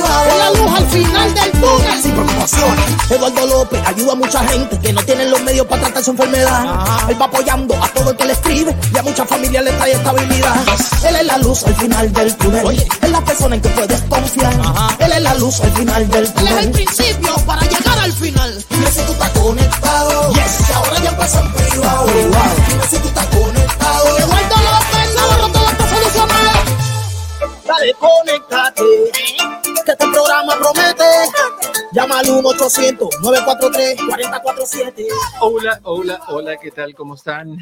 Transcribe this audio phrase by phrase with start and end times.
[0.00, 2.84] Es la luz al final del túnel sin preocupaciones.
[3.10, 6.64] Eduardo López ayuda a mucha gente que no tienen los medios para tratar su enfermedad.
[7.08, 9.92] Él va apoyando a todo el que le escribe y a muchas familias le trae
[9.92, 10.54] estabilidad.
[11.06, 12.66] Él es la luz al final del túnel.
[12.66, 14.54] Oye, es la persona en que puedes confiar.
[15.00, 16.52] Él es la luz al final del túnel.
[16.52, 18.64] Él es el principio para llegar al final.
[18.70, 20.32] Dime si tú estás conectado.
[20.32, 20.66] Yes.
[20.66, 22.06] Que ahora ya empieza en privado.
[22.06, 24.18] Dime si tú estás conectado.
[24.18, 24.99] Eduardo López
[27.80, 28.84] Dale, conéctate.
[29.86, 31.04] Que este programa promete.
[31.92, 35.06] Llama al 1-800-943-4047.
[35.40, 36.94] Hola, hola, hola, ¿qué tal?
[36.94, 37.56] ¿Cómo están?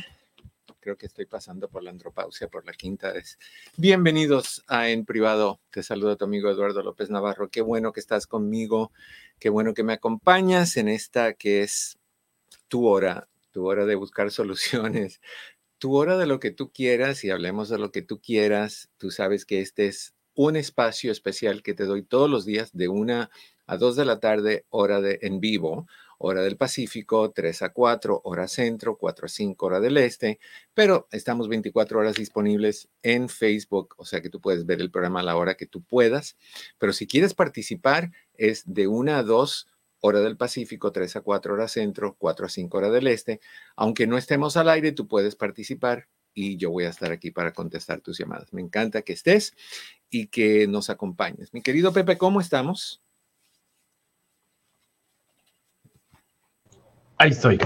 [0.81, 3.39] Creo que estoy pasando por la andropausia por la quinta vez.
[3.77, 5.61] Bienvenidos a En Privado.
[5.71, 7.49] Te saluda tu amigo Eduardo López Navarro.
[7.49, 8.91] Qué bueno que estás conmigo.
[9.39, 11.97] Qué bueno que me acompañas en esta que es
[12.67, 15.21] tu hora, tu hora de buscar soluciones,
[15.79, 18.91] tu hora de lo que tú quieras y hablemos de lo que tú quieras.
[18.99, 22.89] Tú sabes que este es un espacio especial que te doy todos los días de
[22.89, 23.31] una
[23.67, 25.87] a dos de la tarde, hora de en vivo,
[26.19, 30.41] hora del Pacífico, 3 a 4, hora centro, 4 a 5, hora del este,
[30.75, 35.21] pero estamos 24 horas disponibles en Facebook, o sea que tú puedes ver el programa
[35.21, 36.37] a la hora que tú puedas,
[36.79, 39.69] pero si quieres participar es de 1 a 2,
[40.01, 43.41] hora del Pacífico, 3 a 4, hora centro, 4 a 5, hora del este.
[43.77, 47.53] Aunque no estemos al aire, tú puedes participar y yo voy a estar aquí para
[47.53, 48.53] contestar tus llamadas.
[48.53, 49.55] Me encanta que estés
[50.11, 51.53] y que nos acompañes.
[51.53, 53.03] Mi querido Pepe, ¿cómo estamos?
[57.17, 57.59] Ahí estoy.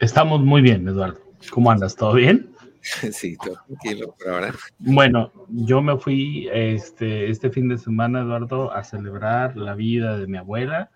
[0.00, 1.20] Estamos muy bien, Eduardo.
[1.50, 1.94] ¿Cómo andas?
[1.96, 2.54] ¿Todo bien?
[3.12, 4.54] Sí, todo tranquilo por ahora.
[4.78, 10.26] Bueno, yo me fui este, este fin de semana, Eduardo, a celebrar la vida de
[10.26, 10.90] mi abuela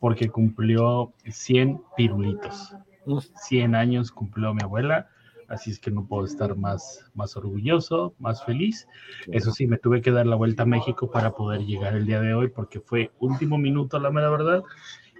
[0.00, 2.74] porque cumplió 100 pirulitos.
[3.46, 5.08] 100 años cumplió mi abuela,
[5.48, 8.88] así es que no puedo estar más, más orgulloso, más feliz.
[9.30, 12.20] Eso sí, me tuve que dar la vuelta a México para poder llegar el día
[12.20, 14.62] de hoy porque fue último minuto, la mera verdad,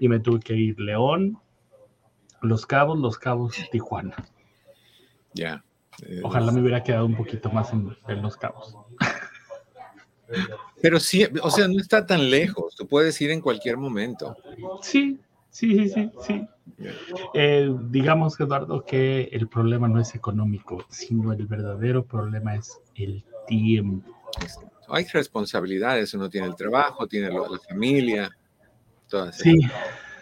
[0.01, 1.39] y me tuve que ir León,
[2.41, 4.17] Los Cabos, Los Cabos, Tijuana.
[5.35, 5.63] Ya.
[6.23, 8.77] Ojalá me hubiera quedado un poquito más en, en Los Cabos.
[10.81, 12.75] Pero sí, o sea, no está tan lejos.
[12.75, 14.37] Tú puedes ir en cualquier momento.
[14.83, 15.19] Sí,
[15.51, 16.49] sí, sí, sí, sí.
[17.35, 23.25] Eh, digamos, Eduardo, que el problema no es económico, sino el verdadero problema es el
[23.47, 24.11] tiempo.
[24.89, 28.31] Hay responsabilidades, uno tiene el trabajo, tiene la familia,
[29.09, 29.37] todas.
[29.37, 29.59] Sí,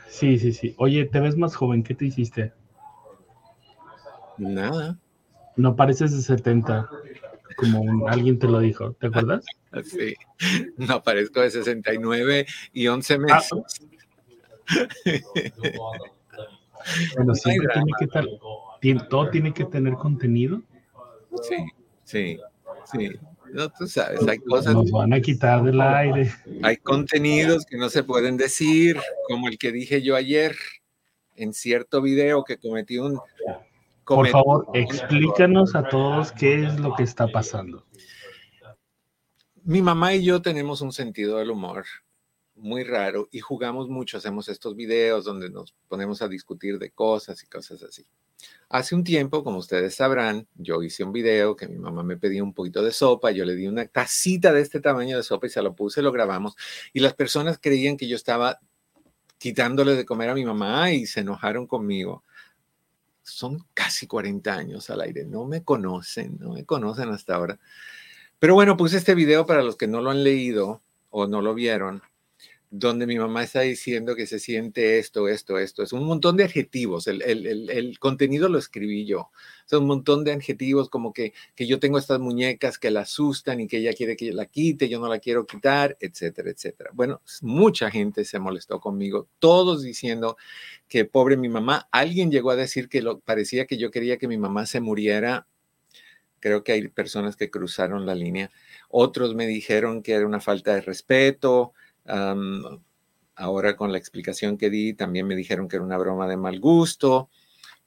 [0.09, 0.75] sí, sí, sí.
[0.79, 2.53] Oye, te ves más joven, ¿qué te hiciste?
[4.37, 4.99] Nada.
[5.57, 6.89] No pareces de 70,
[7.57, 9.45] como alguien te lo dijo, ¿te acuerdas?
[9.85, 10.15] Sí,
[10.77, 13.51] no parezco de 69 y 11 meses.
[17.17, 18.25] Bueno, siempre tiene que estar,
[19.09, 20.63] todo tiene que tener contenido.
[21.43, 21.57] Sí,
[22.05, 22.39] sí,
[22.93, 23.11] sí.
[23.53, 26.31] No, tú sabes, hay cosas, Nos van a quitar del aire.
[26.63, 30.55] hay contenidos que no se pueden decir, como el que dije yo ayer
[31.37, 33.19] en cierto video que cometí un...
[34.05, 37.85] Por favor, un- explícanos a todos qué es lo que está pasando.
[39.69, 41.85] Mi mamá y yo tenemos un sentido del humor
[42.55, 47.43] muy raro y jugamos mucho, hacemos estos videos donde nos ponemos a discutir de cosas
[47.43, 48.07] y cosas así.
[48.71, 52.43] Hace un tiempo, como ustedes sabrán, yo hice un video que mi mamá me pedía
[52.43, 55.51] un poquito de sopa, yo le di una tacita de este tamaño de sopa y
[55.51, 56.57] se lo puse, lo grabamos
[56.95, 58.61] y las personas creían que yo estaba
[59.37, 62.25] quitándole de comer a mi mamá y se enojaron conmigo.
[63.23, 67.61] Son casi 40 años al aire, no me conocen, no me conocen hasta ahora.
[68.39, 70.81] Pero bueno, puse este video para los que no lo han leído
[71.11, 72.03] o no lo vieron,
[72.71, 75.83] donde mi mamá está diciendo que se siente esto, esto, esto.
[75.83, 77.07] Es un montón de adjetivos.
[77.09, 79.31] El, el- el- contenido lo escribí yo.
[79.67, 83.61] Son un montón de adjetivos como que, que yo tengo estas muñecas que la asustan
[83.61, 86.91] y que ella quiere que la quite, yo no la quiero quitar, etcétera, etcétera.
[86.95, 90.37] Bueno, mucha gente se molestó conmigo, todos diciendo
[90.89, 91.89] que pobre mi mamá.
[91.93, 95.47] Alguien llegó a decir que lo, parecía que yo quería que mi mamá se muriera
[96.41, 98.51] Creo que hay personas que cruzaron la línea.
[98.89, 101.73] Otros me dijeron que era una falta de respeto.
[102.07, 102.81] am,
[103.39, 106.61] ahora con la explicación que di, también me dijeron que era una broma de mal
[106.61, 107.31] gusto.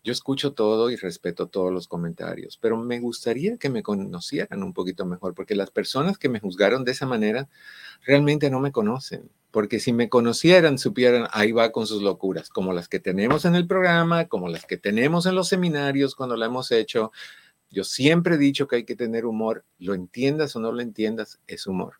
[0.04, 4.74] Yo escucho todo y respeto todos los comentarios, pero me gustaría que me conocieran un
[4.74, 7.50] poquito mejor, porque las personas que me juzgaron de esa manera
[8.04, 9.30] realmente no me conocen.
[9.52, 13.54] Porque si me conocieran, supieran, ahí va con sus locuras, como las que tenemos en
[13.54, 17.12] el programa, como las que tenemos en los seminarios cuando la hemos hecho.
[17.72, 21.40] Yo siempre he dicho que hay que tener humor, lo entiendas o no lo entiendas,
[21.48, 21.96] es humor.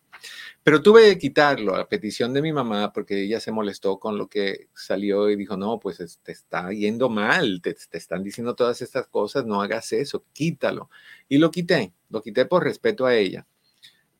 [0.62, 4.28] Pero tuve que quitarlo a petición de mi mamá porque ella se molestó con lo
[4.28, 8.82] que salió y dijo, no, pues te está yendo mal, te, te, están diciendo todas
[8.82, 10.90] estas cosas, no hagas eso, quítalo.
[11.28, 13.46] Y lo quité, lo quité por respeto a ella.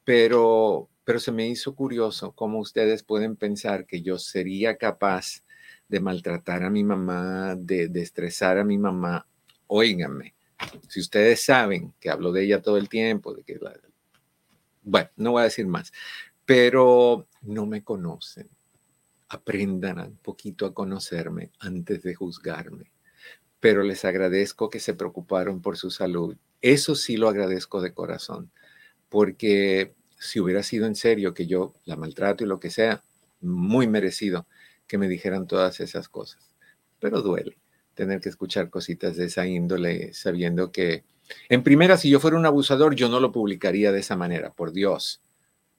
[0.05, 5.45] Pero, pero se me hizo curioso cómo ustedes pueden pensar que yo sería capaz
[5.89, 9.27] de maltratar a mi mamá, de, de estresar a mi mamá.
[9.69, 10.35] Óiganme,
[10.89, 13.59] si ustedes saben que hablo de ella todo el tiempo, de que
[14.83, 15.93] bueno, no voy a decir más,
[16.45, 18.49] pero no me conocen.
[19.29, 22.93] Aprendan un poquito a conocerme antes de juzgarme.
[23.61, 26.37] Pero les agradezco que se preocuparon por su salud.
[26.61, 28.51] Eso sí lo agradezco de corazón,
[29.09, 33.03] porque si hubiera sido en serio que yo la maltrato y lo que sea,
[33.41, 34.47] muy merecido
[34.87, 36.55] que me dijeran todas esas cosas.
[37.01, 37.62] Pero duele
[37.95, 41.05] tener que escuchar cositas de esa índole sabiendo que
[41.49, 44.73] en primera, si yo fuera un abusador, yo no lo publicaría de esa manera, por
[44.73, 45.23] Dios.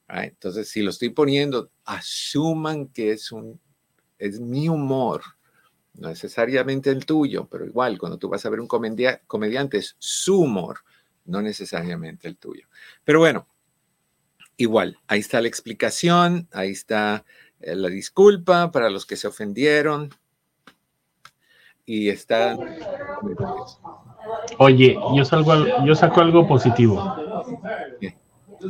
[0.07, 3.59] Entonces, si lo estoy poniendo, asuman que es, un,
[4.19, 5.21] es mi humor,
[5.95, 10.41] no necesariamente el tuyo, pero igual, cuando tú vas a ver un comediante, es su
[10.41, 10.79] humor,
[11.25, 12.67] no necesariamente el tuyo.
[13.03, 13.47] Pero bueno,
[14.57, 17.25] igual, ahí está la explicación, ahí está
[17.59, 20.09] eh, la disculpa para los que se ofendieron
[21.85, 22.57] y está...
[24.57, 27.15] Oye, yo, salgo, yo saco algo positivo.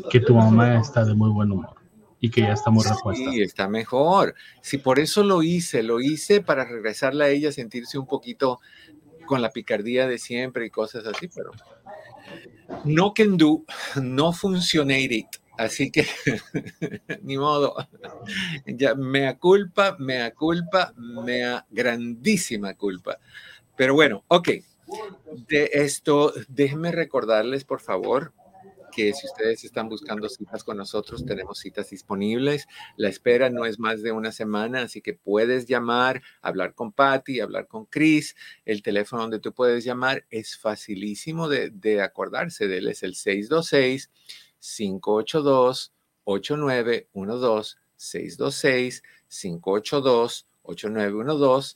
[0.10, 1.76] Que tu mamá está de muy buen humor
[2.20, 3.32] y que ya está muy repuesta.
[3.32, 4.34] Sí, está mejor.
[4.62, 8.60] Sí, por eso lo hice, lo hice para regresarle a ella, sentirse un poquito
[9.26, 11.52] con la picardía de siempre y cosas así, pero
[12.86, 13.64] no can do,
[14.02, 15.28] no funcionate.
[15.58, 16.06] Así que,
[17.22, 17.76] ni modo.
[18.66, 23.20] Ya, mea culpa, mea culpa, mea grandísima culpa.
[23.76, 24.50] Pero bueno, ok.
[25.48, 28.34] De esto, déjenme recordarles, por favor,
[28.92, 32.68] que si ustedes están buscando citas con nosotros, tenemos citas disponibles.
[32.96, 37.40] La espera no es más de una semana, así que puedes llamar, hablar con Patty,
[37.40, 38.36] hablar con Chris.
[38.66, 43.16] El teléfono donde tú puedes llamar es facilísimo de, de acordarse de él, es el
[43.16, 44.12] 626
[44.64, 45.92] 582
[46.24, 51.76] 8912 626 582 8912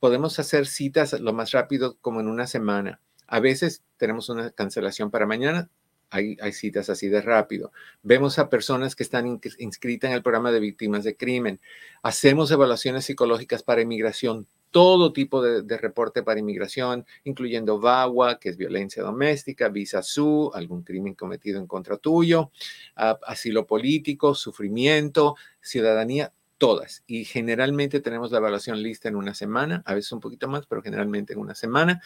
[0.00, 3.00] podemos hacer citas lo más rápido como en una semana.
[3.28, 5.70] A veces tenemos una cancelación para mañana,
[6.10, 7.72] hay, citas así de rápido.
[8.02, 11.60] Vemos a personas que están inscritas en el programa de víctimas de crimen.
[12.02, 18.56] Hacemos evaluaciones psicológicas para inmigración, todo tipo de, reporte para inmigración, incluyendo VAWA, que es
[18.56, 22.50] violencia doméstica, visa SU, algún crimen cometido en contra tuyo,
[22.96, 27.04] asilo político, sufrimiento, ciudadanía, todas.
[27.06, 30.82] Y generalmente tenemos la evaluación lista en una semana, a veces un poquito más, pero
[30.82, 32.00] generalmente en una semana.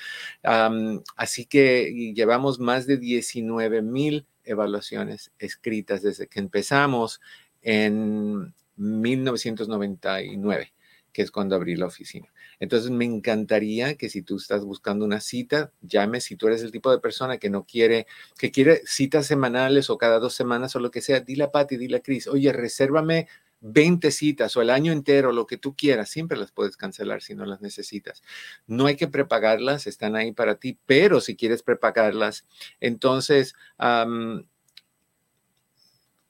[1.17, 7.21] Así que llevamos más de 19 mil evaluaciones escritas desde que empezamos
[7.63, 10.73] en 1999
[11.17, 12.31] que es cuando abrí la oficina.
[12.61, 16.71] Entonces, me encantaría que si tú estás buscando una cita, llame si tú eres el
[16.71, 18.07] tipo de persona que no quiere,
[18.39, 21.79] que quiere citas semanales o cada dos semanas o lo que sea, dile a Patti,
[21.79, 23.29] dile a Cris, oye, resérvame
[23.63, 27.35] 20 citas o el año entero, lo que tú quieras, siempre las puedes cancelar si
[27.35, 28.23] no las necesitas.
[28.67, 32.47] No hay que prepagarlas, están ahí para ti, pero si quieres prepagarlas,
[32.79, 33.55] entonces,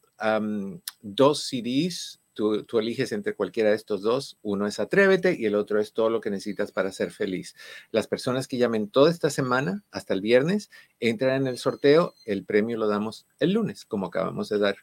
[1.01, 2.19] dos CDs.
[2.33, 4.37] Tú, tú, eliges entre cualquiera de estos dos.
[4.41, 7.55] Uno es Atrévete y el otro es Todo lo que necesitas para ser feliz.
[7.91, 10.69] Las personas que llamen toda esta semana hasta el viernes
[11.01, 12.13] entran en el sorteo.
[12.25, 14.77] El premio lo damos el lunes, como acabamos de dar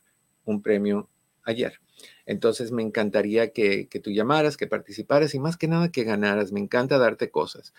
[0.45, 1.09] un premio
[1.47, 1.81] ayer.
[2.27, 6.53] Entonces me encantaría que, tú llamaras, que participaras y más que nada que ganaras.
[6.53, 7.73] Me encanta darte cosas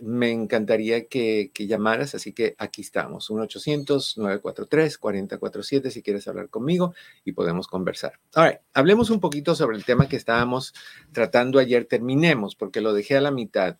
[0.00, 7.66] me encantaría que, llamaras, así que aquí estamos, 1-800-943-4047 si quieres hablar conmigo y podemos
[7.66, 8.20] conversar.
[8.34, 10.72] Ahora, hablemos un poquito sobre el tema que estábamos
[11.12, 13.78] tratando ayer, terminemos porque lo dejé a la mitad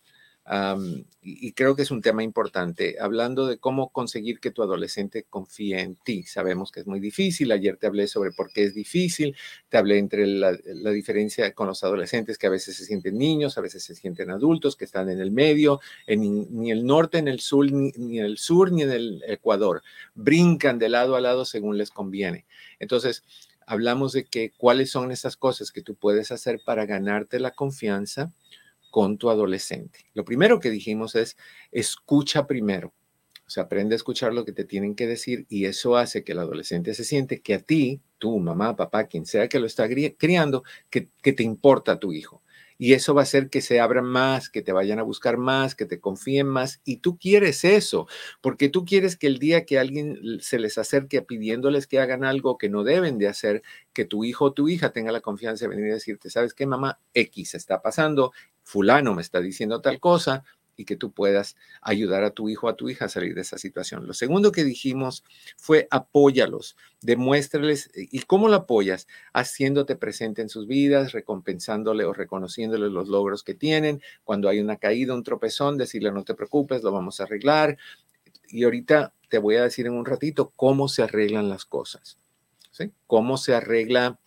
[1.21, 5.79] y, creo que es un tema importante, hablando de cómo conseguir que tu adolescente confíe
[5.79, 6.23] en ti.
[6.23, 7.51] Sabemos que es muy difícil.
[7.51, 9.35] Ayer te hablé sobre por qué es difícil.
[9.69, 10.51] Te hablé entre la,
[10.91, 14.75] diferencia con los adolescentes que a veces se sienten niños, a veces se sienten adultos,
[14.75, 18.37] que están en el medio, en, ni el norte, en el sur, ni, ni el
[18.37, 19.81] sur, ni en el Ecuador.
[20.13, 22.45] Brincan de lado a lado según les conviene.
[22.79, 23.23] Entonces,
[23.65, 28.33] hablamos de que cuáles son esas cosas que tú puedes hacer para ganarte la confianza
[28.93, 30.05] con tu adolescente.
[30.13, 31.35] Lo primero que dijimos es,
[31.71, 32.93] escucha primero.
[33.47, 36.33] O sea, aprende a escuchar lo que te tienen que decir y eso hace que
[36.33, 39.89] el adolescente se siente que a ti, tu mamá, papá, quien sea que lo está
[39.89, 42.43] criando, que, que te importa tu hijo.
[42.77, 45.75] Y eso va a hacer que se abran más, que te vayan a buscar más,
[45.75, 46.81] que te confíen más.
[46.83, 48.07] Y tú quieres eso,
[48.41, 52.57] porque tú quieres que el día que alguien se les acerque pidiéndoles que hagan algo
[52.57, 55.69] que no deben de hacer, que tu hijo o tu hija tenga la confianza de
[55.69, 56.99] venir y decirte, ¿sabes qué, mamá?
[57.13, 58.33] X está pasando,
[58.63, 60.43] fulano me está diciendo tal cosa,
[60.75, 63.41] y que tú puedas ayudar a tu hijo o a tu hija a salir de
[63.41, 64.07] esa situación.
[64.07, 65.23] Lo segundo que dijimos
[65.57, 72.89] fue apóyalos, demuéstrales y cómo lo apoyas, haciéndote presente en sus vidas, recompensándole o reconociéndole
[72.89, 74.01] los logros que tienen.
[74.23, 77.77] Cuando hay una caída, un tropezón, decirle no te preocupes, lo vamos a arreglar.
[78.47, 82.19] Y ahorita te voy a decir en un ratito cómo se arreglan las cosas,
[82.71, 82.91] ¿sí?
[83.07, 84.19] Cómo se arregla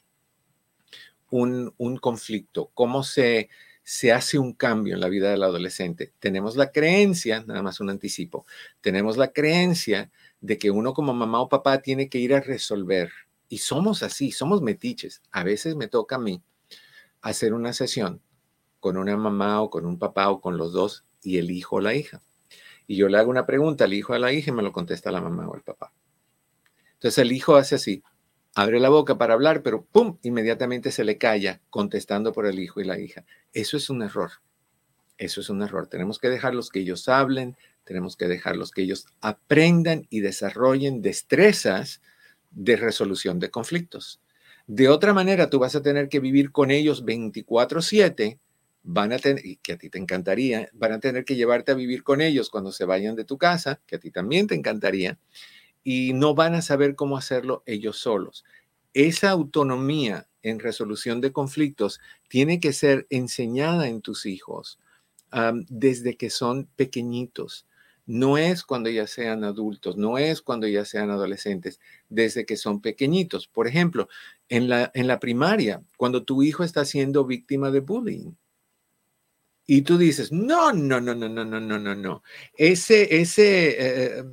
[1.31, 3.50] un, un conflicto, cómo se
[3.88, 6.12] se hace un cambio en la vida del adolescente.
[6.19, 8.45] Tenemos la creencia, nada más un anticipo,
[8.81, 13.12] tenemos la creencia de que uno como mamá o papá tiene que ir a resolver.
[13.49, 15.23] Y somos así, somos metiches.
[15.31, 16.43] A veces me toca a mí
[17.21, 18.21] hacer una sesión
[18.81, 21.81] con una mamá o con un papá o con los dos y el hijo o
[21.81, 22.21] la hija.
[22.88, 24.73] Y yo le hago una pregunta al hijo o a la hija y me lo
[24.73, 25.93] contesta la mamá o el papá.
[26.95, 28.02] Entonces el hijo hace así,
[28.56, 30.18] abre la boca para hablar, pero ¡pum!
[30.22, 33.26] inmediatamente se le calla contestando por el hijo y la hija.
[33.52, 34.30] Eso es un error.
[35.18, 35.88] Eso es un error.
[35.88, 42.00] Tenemos que dejarlos que ellos hablen, tenemos que dejarlos que ellos aprendan y desarrollen destrezas
[42.50, 44.22] de resolución de conflictos.
[44.66, 48.40] De otra manera, tú vas a tener que vivir con ellos 24/7,
[48.82, 52.02] van a tener, que a ti te encantaría, van a tener que llevarte a vivir
[52.02, 55.18] con ellos cuando se vayan de tu casa, que a ti también te encantaría,
[55.88, 58.45] y no van a saber cómo hacerlo ellos solos.
[58.93, 64.81] Esa autonomía en resolución de conflictos tiene que ser enseñada en tus hijos
[65.69, 67.69] desde que son pequeñitos.
[68.05, 71.78] No es cuando ya sean adultos, no es cuando ya sean adolescentes,
[72.09, 73.47] desde que son pequeñitos.
[73.47, 74.09] Por ejemplo,
[74.49, 78.33] en la, en la primaria, cuando tu hijo está siendo víctima de bullying,
[79.69, 82.23] y tú dices, no, no, no, no, no, no, no, no, no.
[82.57, 84.25] Ese, ese eh,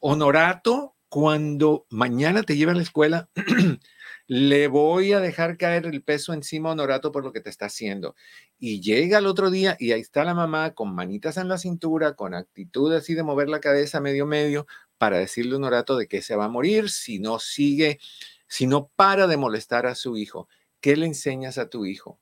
[0.00, 3.30] honorato cuando mañana te lleve a la escuela,
[4.26, 7.66] le voy a dejar caer el peso encima a Honorato por lo que te está
[7.66, 8.14] haciendo.
[8.58, 12.14] Y llega el otro día y ahí está la mamá con manitas en la cintura,
[12.14, 14.66] con actitud así de mover la cabeza medio medio,
[14.98, 17.98] para decirle a Honorato de que se va a morir si no sigue,
[18.46, 20.48] si no para de molestar a su hijo.
[20.80, 22.20] ¿Qué le enseñas a tu hijo?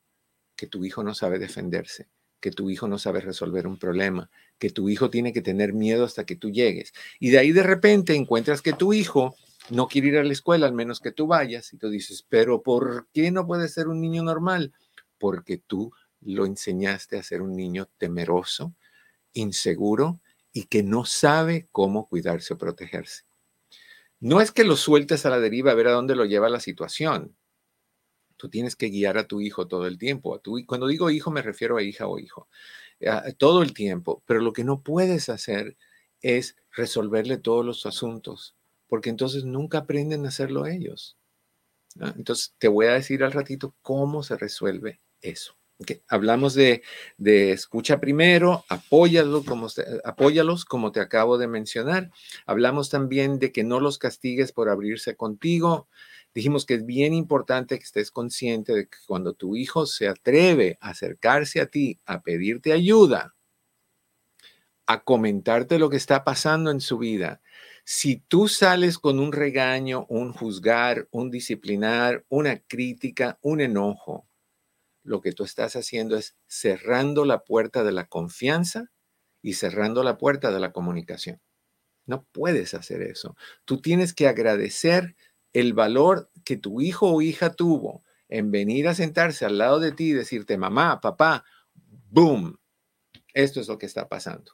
[0.54, 2.08] Que tu hijo no sabe defenderse,
[2.46, 6.04] que tu hijo no sabe resolver un problema, que tu hijo tiene que tener miedo
[6.04, 6.92] hasta que tú llegues.
[7.18, 9.34] Y de ahí de repente encuentras que tu hijo
[9.68, 12.62] no quiere ir a la escuela al menos que tú vayas y tú dices, pero
[12.62, 14.72] ¿por qué no puede ser un niño normal?
[15.18, 18.76] Porque tú lo enseñaste a ser un niño temeroso,
[19.32, 20.20] inseguro
[20.52, 23.24] y que no sabe cómo cuidarse o protegerse.
[24.20, 26.60] No es que lo sueltes a la deriva a ver a dónde lo lleva la
[26.60, 27.34] situación.
[28.36, 30.34] Tú tienes que guiar a tu hijo todo el tiempo.
[30.34, 32.48] A tu, cuando digo hijo me refiero a hija o hijo.
[33.38, 34.22] todo el tiempo.
[34.26, 35.76] Pero lo que no puedes hacer
[36.22, 38.56] es resolverle todos los asuntos,
[38.88, 41.16] porque entonces nunca aprenden a hacerlo ellos.
[42.16, 45.56] Entonces te voy a decir al ratito cómo se resuelve eso.
[46.08, 46.82] Hablamos de,
[47.18, 49.68] de, escucha primero, apóyalo como,
[50.04, 52.10] apóyalos como te acabo de mencionar.
[52.46, 55.88] Hablamos también de que no los castigues por abrirse contigo.
[56.36, 60.76] Dijimos que es bien importante que estés consciente de que cuando tu hijo se atreve
[60.82, 63.34] a acercarse a ti, a pedirte ayuda,
[64.84, 67.40] a comentarte lo que está pasando en su vida,
[67.86, 74.28] si tú sales con un regaño, un juzgar, un disciplinar, una crítica, un enojo,
[75.04, 78.90] lo que tú estás haciendo es cerrando la puerta de la confianza
[79.40, 81.40] y cerrando la puerta de la comunicación.
[82.04, 83.36] No puedes hacer eso.
[83.64, 85.16] Tú tienes que agradecer
[85.56, 89.90] el valor que tu hijo o hija tuvo en venir a sentarse al lado de
[89.90, 91.46] ti y decirte, mamá, papá,
[92.10, 92.58] boom,
[93.32, 94.52] esto es lo que está pasando.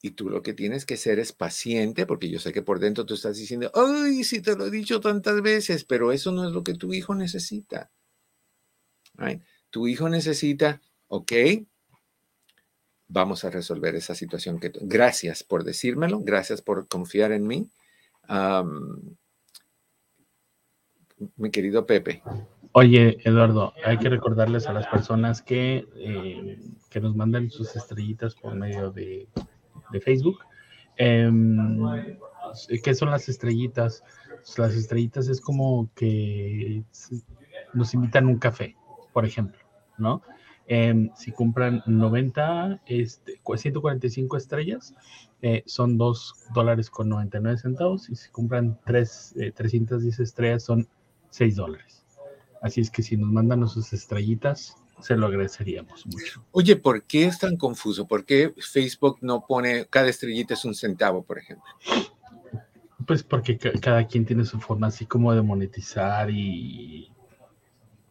[0.00, 3.04] Y tú lo que tienes que ser es paciente, porque yo sé que por dentro
[3.04, 6.52] tú estás diciendo, ay, sí te lo he dicho tantas veces, pero eso no es
[6.52, 7.90] lo que tu hijo necesita.
[9.70, 11.32] Tu hijo necesita, ok,
[13.08, 14.60] vamos a resolver esa situación.
[14.60, 17.68] Que gracias por decírmelo, gracias por confiar en mí.
[21.36, 22.22] Mi querido Pepe.
[22.72, 28.34] Oye, Eduardo, hay que recordarles a las personas que, eh, que nos mandan sus estrellitas
[28.34, 29.28] por medio de,
[29.90, 30.38] de Facebook.
[30.96, 31.78] Em,
[32.82, 34.02] ¿Qué son las estrellitas?
[34.58, 36.84] Las estrellitas es como que
[37.72, 38.76] nos invitan un café,
[39.12, 39.58] por ejemplo,
[39.98, 40.22] ¿no?
[40.68, 44.94] Em, si compran 90, este, 145 estrellas,
[45.42, 48.10] eh, son 2 dólares con 99 centavos.
[48.10, 50.88] Y si compran 3, 310 eh, estrellas, son
[51.30, 52.04] 6 dólares.
[52.62, 56.44] Así es que si nos mandan sus estrellitas, se lo agradeceríamos mucho.
[56.52, 58.06] Oye, ¿por qué es tan confuso?
[58.06, 61.70] ¿Por qué Facebook no pone cada estrellita es un centavo, por ejemplo?
[63.06, 67.12] Pues porque cada quien tiene su forma así como de monetizar y,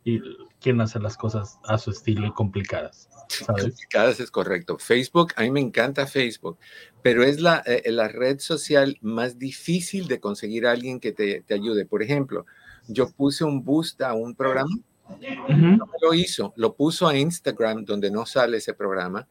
[0.04, 0.22] y
[0.66, 3.08] quieren hacer las cosas a su estilo y complicadas.
[3.46, 4.80] Complicadas es correcto.
[4.80, 6.58] Facebook, a mí me encanta Facebook,
[7.04, 11.42] pero es la, eh, la red social más difícil de conseguir a alguien que te,
[11.42, 11.86] te ayude.
[11.86, 12.48] Por ejemplo,
[12.88, 14.76] yo puse un boost a un programa
[15.50, 19.28] no lo hizo, lo puso a Instagram donde no sale ese programa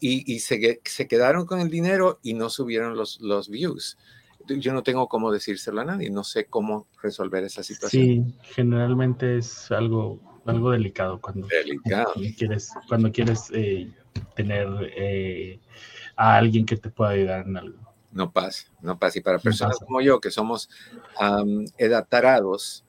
[0.00, 3.98] y, se, se, quedaron con el dinero y no subieron los, los views.
[4.46, 8.02] Yo no tengo cómo decírselo a nadie, no sé cómo resolver esa situación.
[8.04, 11.46] Sí, generalmente es algo, algo delicado cuando,
[12.36, 13.90] quieres, cuando quieres eh,
[14.34, 15.60] tener eh,
[16.16, 17.78] a alguien que te pueda ayudar en algo.
[18.10, 19.18] No pasa, no pasa.
[19.18, 20.70] Y para personas como yo, que somos
[21.20, 22.84] um, edatarados,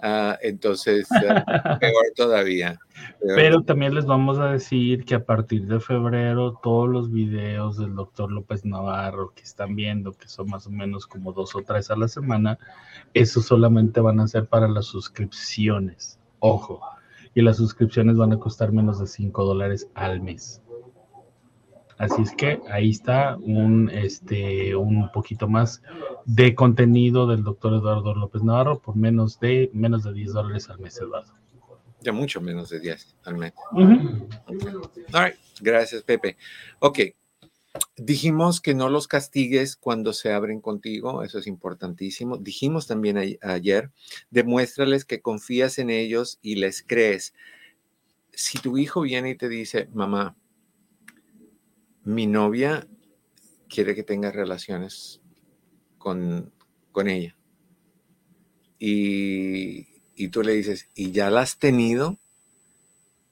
[0.00, 1.44] Ah, entonces, eh,
[1.80, 2.78] peor todavía.
[3.20, 7.96] Pero también les vamos a decir que a partir de febrero todos los videos del
[7.96, 11.90] doctor López Navarro que están viendo, que son más o menos como dos o tres
[11.90, 12.58] a la semana,
[13.12, 16.17] esos solamente van a ser para las suscripciones.
[16.40, 16.80] Ojo.
[17.34, 20.62] Y las suscripciones van a costar menos de 5 dólares al mes.
[21.98, 25.82] Así es que ahí está un, este, un poquito más
[26.24, 30.78] de contenido del doctor Eduardo López Navarro por menos de, menos de 10 dólares al
[30.78, 31.34] mes, Eduardo.
[32.00, 33.52] Ya mucho menos de 10 al mes.
[35.60, 36.36] Gracias, Pepe.
[36.78, 37.00] Ok.
[37.96, 42.36] Dijimos que no los castigues cuando se abren contigo, eso es importantísimo.
[42.36, 43.90] Dijimos también ayer,
[44.30, 47.34] demuéstrales que confías en ellos y les crees.
[48.32, 50.36] Si tu hijo viene y te dice, mamá,
[52.04, 52.88] mi novia
[53.68, 55.20] quiere que tenga relaciones
[55.98, 56.52] con,
[56.92, 57.36] con ella.
[58.78, 62.18] Y, y tú le dices, ¿y ya la has tenido?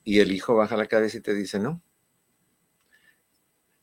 [0.03, 1.81] Y el hijo baja la cabeza y te dice, no.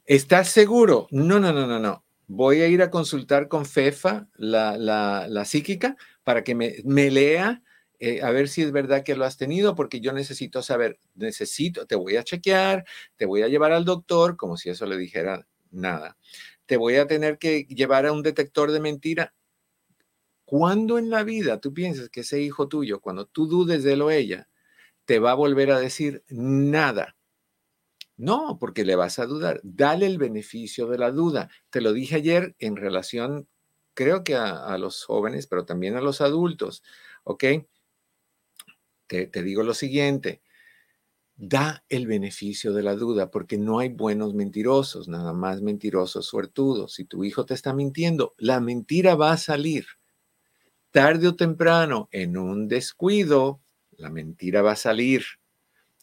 [0.06, 1.06] ¿Estás seguro?
[1.10, 2.04] No, no, no, no, no.
[2.26, 7.10] Voy a ir a consultar con Fefa, la, la, la psíquica, para que me, me
[7.10, 7.62] lea
[8.00, 11.86] eh, a ver si es verdad que lo has tenido, porque yo necesito saber, necesito,
[11.86, 12.84] te voy a chequear,
[13.16, 16.16] te voy a llevar al doctor, como si eso le dijera nada.
[16.66, 19.34] Te voy a tener que llevar a un detector de mentira.
[20.46, 24.02] ¿Cuándo en la vida tú piensas que ese hijo tuyo, cuando tú dudes de él
[24.02, 24.48] o ella,
[25.06, 27.13] te va a volver a decir nada?
[28.16, 29.60] No, porque le vas a dudar.
[29.64, 31.50] Dale el beneficio de la duda.
[31.70, 33.48] Te lo dije ayer en relación,
[33.94, 36.82] creo que a, los jóvenes, pero también a los adultos.
[37.24, 37.44] ¿Ok?
[39.06, 40.42] te, digo lo siguiente,
[41.36, 46.94] da el beneficio de la duda, porque no hay buenos mentirosos, nada más mentirosos suertudos.
[46.94, 49.86] Si tu hijo te está mintiendo, la mentira va a salir.
[50.90, 53.60] Tarde o temprano, en un descuido,
[53.96, 55.24] la mentira va a salir.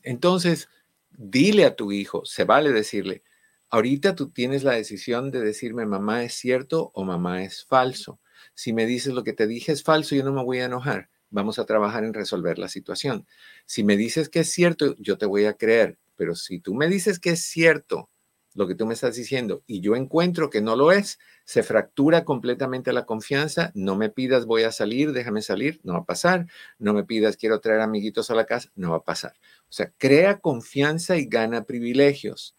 [0.04, 0.68] Entonces,
[1.12, 3.24] dile a tu hijo, se vale decirle,
[3.70, 8.20] ahorita tú tienes la decisión de decirme mamá es cierto o mamá es falso.
[8.56, 11.10] Si me dices lo que te dije es falso, yo no me voy a enojar
[11.32, 13.26] vamos a trabajar en resolver la situación.
[13.66, 16.88] Si me dices que es cierto, yo te voy a creer, pero si tú me
[16.88, 18.11] dices que es cierto
[18.54, 22.26] lo que tú me estás diciendo y yo encuentro que no lo es, se fractura
[22.26, 26.48] completamente la confianza, no me pidas voy a salir, déjame salir, no va a pasar,
[26.78, 29.34] no me pidas quiero traer amiguitos a la casa, no va a pasar.
[29.64, 32.56] O sea, crea confianza y gana privilegios.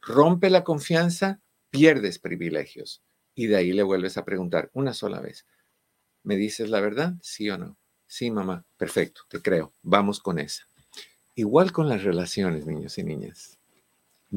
[0.00, 1.40] Rompe la confianza,
[1.70, 3.02] pierdes privilegios.
[3.34, 5.46] Y de ahí le vuelves a preguntar una sola vez.
[6.22, 7.14] ¿Me dices la verdad?
[7.22, 7.76] ¿Sí o no?
[8.06, 8.64] Sí, mamá.
[8.76, 9.72] Perfecto, te creo.
[9.82, 10.68] Vamos con esa.
[11.34, 13.55] Igual con las relaciones, niños y niñas.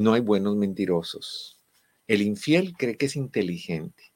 [0.00, 1.60] No hay buenos mentirosos.
[2.06, 4.14] El infiel cree que es inteligente.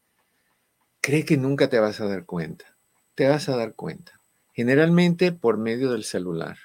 [1.02, 2.74] cree que nunca te vas a dar cuenta.
[3.14, 4.18] Te vas a dar cuenta.
[4.54, 6.56] Generalmente por medio del celular.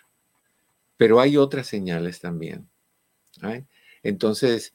[0.95, 2.69] Pero hay otras señales también.
[4.03, 4.73] Entonces,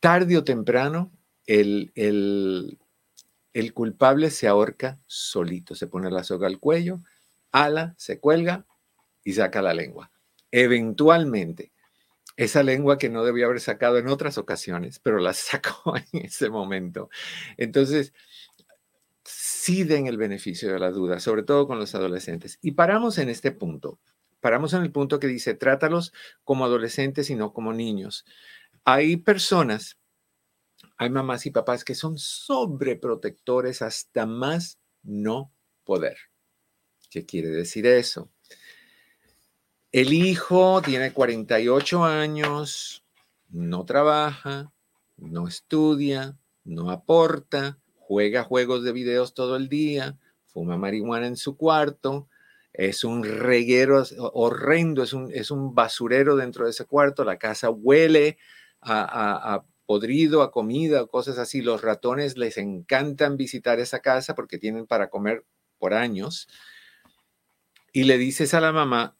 [0.00, 1.12] tarde o temprano,
[1.46, 2.80] el, el,
[3.52, 6.98] el culpable se ahorca solito, se pone la soga al cuello,
[7.52, 8.66] ala, se cuelga
[9.22, 10.10] y saca la lengua.
[10.50, 11.70] Eventualmente,
[12.36, 16.50] esa lengua que no debía haber sacado en otras ocasiones, pero la sacó en ese
[16.50, 17.10] momento.
[17.56, 18.12] Entonces,
[19.24, 22.58] sí den el beneficio de la duda, sobre todo con los adolescentes.
[22.62, 23.98] Y paramos en este punto.
[24.40, 26.12] Paramos en el punto que dice, trátalos
[26.44, 28.24] como adolescentes y no como niños.
[28.84, 29.98] Hay personas
[30.98, 35.52] hay mamás y papás que son sobreprotectores hasta más no
[35.84, 36.16] poder.
[37.10, 38.30] ¿Qué quiere decir eso?
[39.96, 43.02] El hijo tiene 48 años,
[43.48, 44.70] no trabaja,
[45.16, 51.56] no estudia, no aporta, juega juegos de videos todo el día, fuma marihuana en su
[51.56, 52.28] cuarto,
[52.74, 54.04] es un reguero
[54.34, 58.36] horrendo, es un, es un basurero dentro de ese cuarto, la casa huele
[58.82, 61.62] a, a podrido a comida cosas así.
[61.62, 65.46] Los ratones les encantan visitar esa casa porque tienen para comer
[65.78, 66.48] por años.
[67.94, 69.15] Y le dices a la mamá,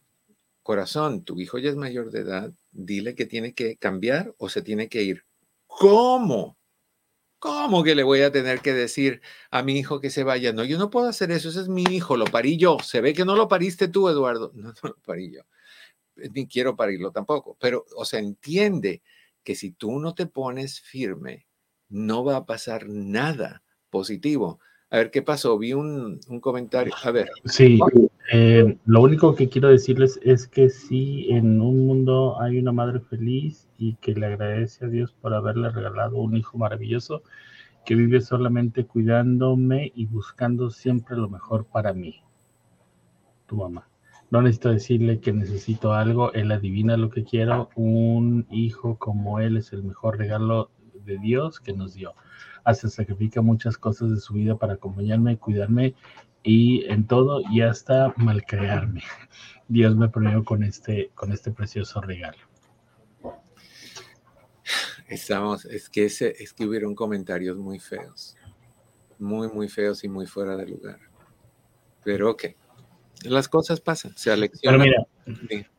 [0.67, 4.63] corazón, tu hijo ya es mayor de edad, dile que tiene que cambiar o se
[4.63, 5.25] tiene que ir.
[5.69, 6.59] ¿Cómo?
[7.39, 10.53] ¿Cómo que le voy a tener que decir a mi hijo que se vaya?
[10.53, 12.79] No, yo no puedo hacer eso, ese es mi hijo, lo parí yo.
[12.83, 14.51] Se ve que no lo pariste tú, Eduardo.
[14.55, 15.43] No, no lo parí yo.
[16.17, 19.03] Ni quiero parirlo tampoco, pero, o sea, entiende
[19.45, 21.47] que si tú no te pones firme,
[21.89, 24.59] no va a pasar nada positivo.
[24.91, 25.57] A ver, ¿qué pasó?
[25.59, 26.93] Vi un, comentario.
[27.05, 27.31] A ver.
[27.45, 27.79] Sí,
[28.33, 33.01] eh, lo único que quiero decirles es que sí, en un mundo hay una madre
[33.01, 37.23] feliz y que le agradece a Dios por haberle regalado un hijo maravilloso
[37.85, 42.21] que vive solamente cuidándome y buscando siempre lo mejor para mí.
[43.47, 43.89] Tu mamá.
[44.29, 47.71] No necesito decirle que necesito algo, él adivina lo que quiero.
[47.77, 50.71] Un hijo como él es el mejor regalo
[51.05, 52.15] de Dios que nos dio.
[52.65, 55.95] Hasta sacrifica muchas cosas de su vida para acompañarme, cuidarme
[56.47, 59.03] y en todo y hasta malcrearme.
[59.67, 62.39] Dios me premió con este, con este precioso regalo.
[65.09, 68.37] Estamos, es que ese, es que hubieron comentarios muy feos,
[69.19, 71.01] muy, muy feos y muy fuera de lugar.
[72.05, 72.45] Pero ok.
[73.25, 74.79] Las cosas pasan, se alecciona.
[74.79, 75.07] Pero
[75.49, 75.71] mira,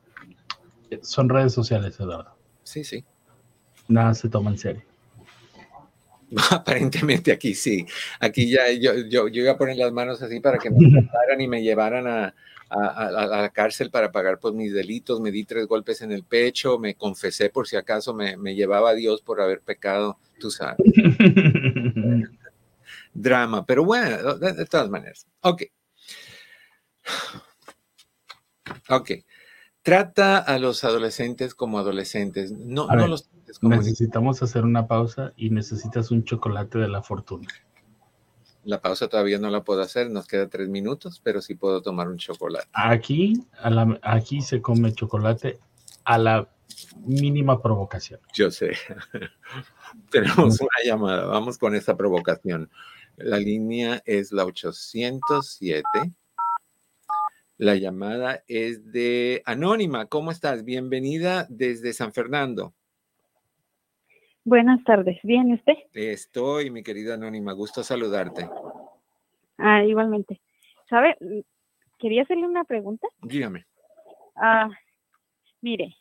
[1.01, 2.37] son redes sociales, Eduardo.
[2.63, 3.05] Sí, sí.
[3.87, 4.83] Nada se toma en serio.
[6.51, 7.85] Aparentemente aquí sí.
[8.19, 11.47] Aquí ya yo, yo, iba a poner las manos así para que me llevaran y
[11.47, 12.33] me llevaran a,
[12.69, 15.21] la cárcel para pagar por mis delitos.
[15.21, 18.89] Me di tres golpes en el pecho, me confesé por si acaso me, me llevaba
[18.89, 20.77] a Dios por haber pecado, tú sabes.
[23.13, 25.25] Drama, pero bueno, de todas maneras.
[25.41, 25.63] Ok.
[28.89, 29.11] Ok.
[29.81, 33.29] Trata a los adolescentes como adolescentes, no, los
[33.61, 37.47] Necesitamos hacer una pausa y necesitas un chocolate de la fortuna.
[38.63, 42.09] La pausa todavía no la puedo hacer, nos queda tres minutos, pero sí puedo tomar
[42.09, 42.67] un chocolate.
[42.73, 43.45] Aquí,
[44.01, 45.59] aquí se come chocolate
[46.03, 46.49] a la
[47.05, 48.19] mínima provocación.
[48.33, 48.73] Yo sé.
[50.11, 52.69] Tenemos una llamada, vamos con esa provocación.
[53.15, 55.83] La línea es la 807.
[57.57, 60.05] La llamada es de Anónima.
[60.05, 60.63] ¿Cómo estás?
[60.63, 62.75] Bienvenida desde San Fernando.
[64.47, 65.19] Buenas tardes.
[65.23, 65.73] ¿Bien usted?
[65.93, 67.51] Estoy, mi querida Anónima.
[67.51, 68.49] Gusto saludarte.
[69.57, 70.39] Ah, igualmente.
[70.89, 71.17] ¿Sabe?
[71.99, 73.09] Quería hacerle una pregunta.
[73.21, 73.65] Dígame.
[74.37, 74.69] Ah,
[75.59, 75.97] mire,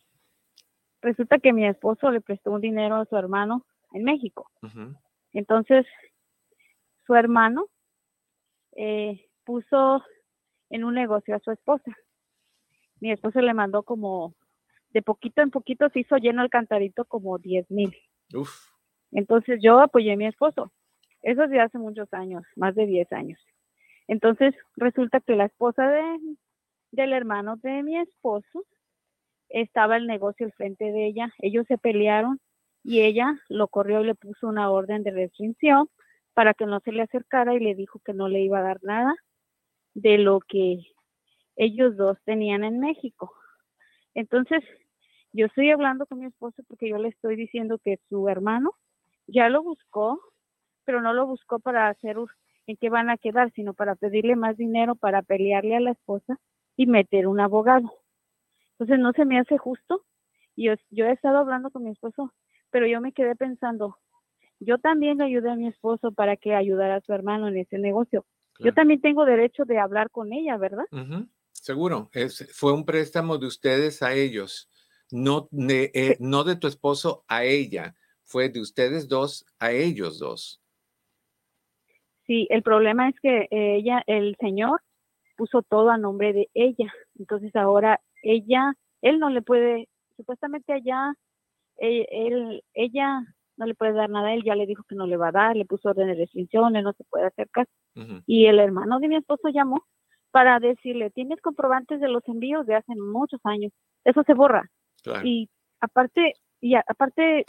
[1.03, 4.49] resulta que mi esposo le prestó un dinero a su hermano en México.
[5.33, 5.85] Entonces,
[7.05, 7.67] su hermano
[8.77, 10.05] eh, puso
[10.71, 11.91] en un negocio a su esposa.
[13.01, 14.37] Mi esposo le mandó como,
[14.91, 17.93] de poquito en poquito se hizo lleno el cantarito como 10 mil.
[19.13, 20.73] Entonces yo apoyé a mi esposo.
[21.23, 23.41] Eso es de hace muchos años, más de 10 años.
[24.09, 26.19] Entonces resulta que la esposa de,
[26.93, 28.65] del hermano de mi esposo
[29.49, 31.33] estaba el negocio al frente de ella.
[31.39, 32.41] Ellos se pelearon
[32.85, 35.89] y ella lo corrió y le puso una orden de restricción
[36.35, 38.79] para que no se le acercara y le dijo que no le iba a dar
[38.83, 39.15] nada
[39.95, 40.83] de lo que
[41.57, 43.33] ellos dos tenían en México.
[44.15, 44.63] Entonces,
[45.37, 48.73] yo estoy hablando con mi esposo porque yo le estoy diciendo que su hermano
[49.27, 50.19] ya lo buscó,
[50.85, 52.17] pero no lo buscó para hacer
[52.67, 56.41] en qué van a quedar, sino para pedirle más dinero para pelearle a la esposa
[56.77, 57.93] y meter un abogado.
[58.73, 60.05] Entonces, no se me hace justo.
[60.57, 62.33] Yo, yo he estado hablando con mi esposo,
[62.71, 63.99] pero yo me quedé pensando,
[64.59, 68.25] yo también ayudé a mi esposo para que ayudara a su hermano en ese negocio.
[68.59, 70.87] Yo también tengo derecho de hablar con ella, ¿verdad?
[71.53, 74.71] Seguro, es, fue un préstamo de ustedes a ellos,
[75.11, 80.19] no de, eh, no de tu esposo a ella, fue de ustedes dos a ellos
[80.19, 80.61] dos.
[82.27, 84.81] Sí, el problema es que ella, el señor,
[85.37, 86.93] puso todo a nombre de ella.
[87.19, 91.15] Entonces ahora ella, él no le puede, supuestamente allá,
[91.79, 93.23] e, él, ella
[93.57, 95.57] no le puede dar nada, él ya le dijo que no le va a dar,
[95.57, 97.71] le puso orden de restricciones, no se puede hacer caso.
[98.27, 99.87] Y el hermano de mi esposo llamó
[100.31, 103.73] para decirle, tienes comprobantes de los envíos de hace muchos años,
[104.05, 104.71] eso se borra.
[105.25, 105.49] Y
[105.81, 107.47] aparte, y aparte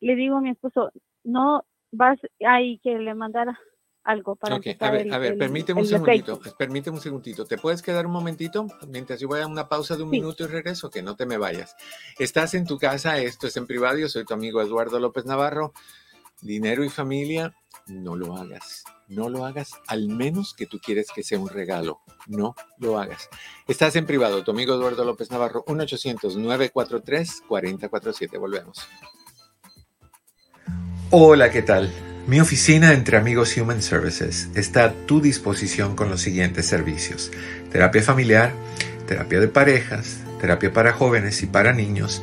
[0.00, 0.90] le digo a mi esposo,
[1.24, 3.58] no vas ahí que le mandara
[4.02, 7.44] algo para Ok, a ver, a ver, permíteme un segundito, permíteme un segundito.
[7.44, 10.46] ¿Te puedes quedar un momentito mientras yo voy a una pausa de un minuto y
[10.46, 10.90] regreso?
[10.90, 11.76] Que no te me vayas.
[12.18, 15.72] Estás en tu casa, esto es en privado, yo soy tu amigo Eduardo López Navarro.
[16.42, 17.54] Dinero y familia,
[17.86, 18.84] no lo hagas.
[19.10, 22.00] No lo hagas, al menos que tú quieres que sea un regalo.
[22.28, 23.28] No lo hagas.
[23.66, 28.38] Estás en privado, tu amigo Eduardo López Navarro, 1-800-943-4047.
[28.38, 28.86] Volvemos.
[31.10, 31.90] Hola, ¿qué tal?
[32.28, 37.32] Mi oficina entre amigos Human Services está a tu disposición con los siguientes servicios.
[37.72, 38.52] Terapia familiar,
[39.08, 42.22] terapia de parejas, terapia para jóvenes y para niños,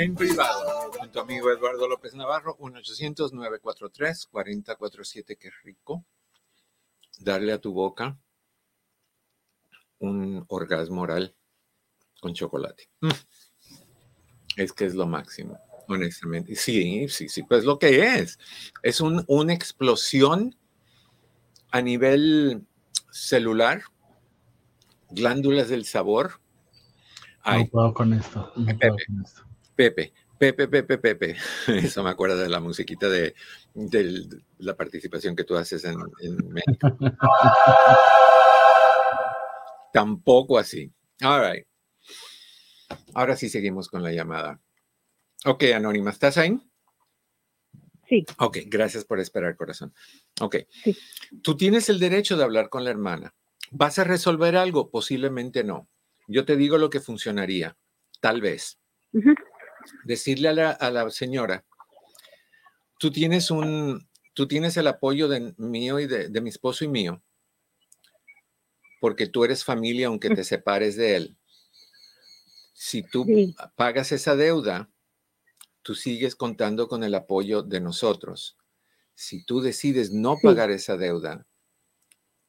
[0.00, 5.36] En privado, con tu amigo Eduardo López Navarro, 1-800-943-4047.
[5.36, 6.04] Qué rico.
[7.18, 8.16] Darle a tu boca
[9.98, 11.34] un orgasmo oral
[12.20, 12.88] con chocolate.
[13.00, 13.08] Mm.
[14.54, 15.58] Es que es lo máximo,
[15.88, 16.54] honestamente.
[16.54, 18.38] Sí, sí, sí, pues lo que es.
[18.84, 20.54] Es un, una explosión
[21.72, 22.64] a nivel
[23.10, 23.82] celular,
[25.10, 26.40] glándulas del sabor.
[27.44, 28.52] no puedo con esto.
[29.78, 31.36] Pepe, Pepe, Pepe, Pepe,
[31.68, 33.32] Eso me acuerda de la musiquita de,
[34.58, 35.96] la participación que tú haces en,
[36.48, 36.98] México.
[39.92, 40.92] Tampoco así.
[41.22, 41.64] All right.
[43.14, 44.60] Ahora sí seguimos con la llamada.
[45.44, 46.60] Ok, Anónima, ¿estás ahí?
[48.08, 48.26] Sí.
[48.38, 49.94] Ok, gracias por esperar, corazón.
[50.40, 50.56] Ok.
[51.40, 53.32] Tú tienes el derecho de hablar con la hermana.
[53.70, 54.90] ¿Vas a resolver algo?
[54.90, 55.88] Posiblemente no.
[56.26, 57.76] Yo te digo lo que funcionaría,
[58.20, 58.80] tal vez.
[60.04, 61.64] Decirle a la, señora,
[62.98, 67.22] tú tienes un, tú tienes el apoyo de mío y de, mi esposo y mío,
[69.00, 71.36] porque tú eres familia aunque te separes de él.
[72.74, 73.26] Si tú
[73.74, 74.88] pagas esa deuda,
[75.82, 78.56] tú sigues contando con el apoyo de nosotros.
[79.14, 81.47] Si tú decides no pagar esa deuda,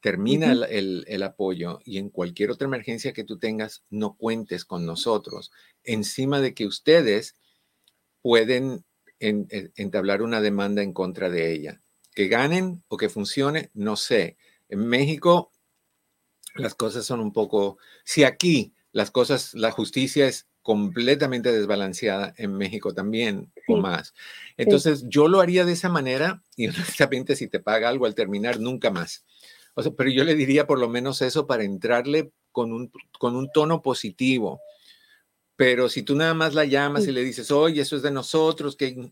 [0.00, 5.52] termina el, apoyo y en cualquier otra emergencia que tú tengas, no cuentes con nosotros.
[5.84, 7.36] Encima de que ustedes
[8.22, 8.84] pueden
[9.18, 11.80] entablar una demanda en contra de ella.
[12.14, 14.36] Que ganen o que funcione, no sé.
[14.68, 15.52] En México
[16.54, 22.54] las cosas son un poco, si aquí las cosas, la justicia es completamente desbalanceada en
[22.54, 24.14] México también o más.
[24.56, 28.60] Entonces, yo lo haría de esa manera y honestamente si te paga algo al terminar,
[28.60, 29.24] nunca más.
[29.74, 33.36] O sea, pero yo le diría por lo menos eso para entrarle con un, con
[33.36, 34.60] un tono positivo.
[35.56, 38.76] Pero si tú nada más la llamas y le dices, oye, eso es de nosotros,
[38.76, 39.10] que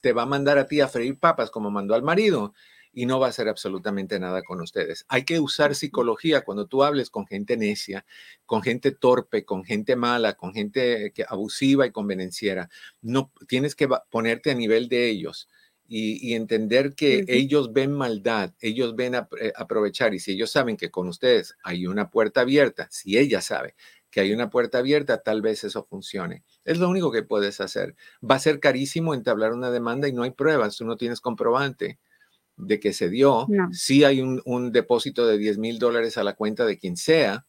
[0.00, 2.54] te va a mandar a ti a freír papas como mandó al marido
[2.94, 5.04] y no va a hacer absolutamente nada con ustedes.
[5.08, 8.06] Hay que usar psicología cuando tú hables con gente necia,
[8.46, 12.68] con gente torpe, con gente mala, con gente abusiva y convenenciera.
[13.02, 15.48] No tienes que ponerte a nivel de ellos.
[15.86, 20.90] Y, entender que ellos ven maldad, ellos ven eh, aprovechar y si ellos saben que
[20.90, 23.74] con ustedes hay una puerta abierta, si ella sabe
[24.14, 26.44] que hay una puerta abierta, tal vez eso funcione.
[26.64, 27.96] Es lo único que puedes hacer.
[28.22, 31.98] Va a ser carísimo entablar una demanda y no hay pruebas, tú no tienes comprobante
[32.56, 33.48] de que se dio.
[33.72, 37.44] Sí hay un, depósito de 10 mil dólares a la cuenta de quien sea,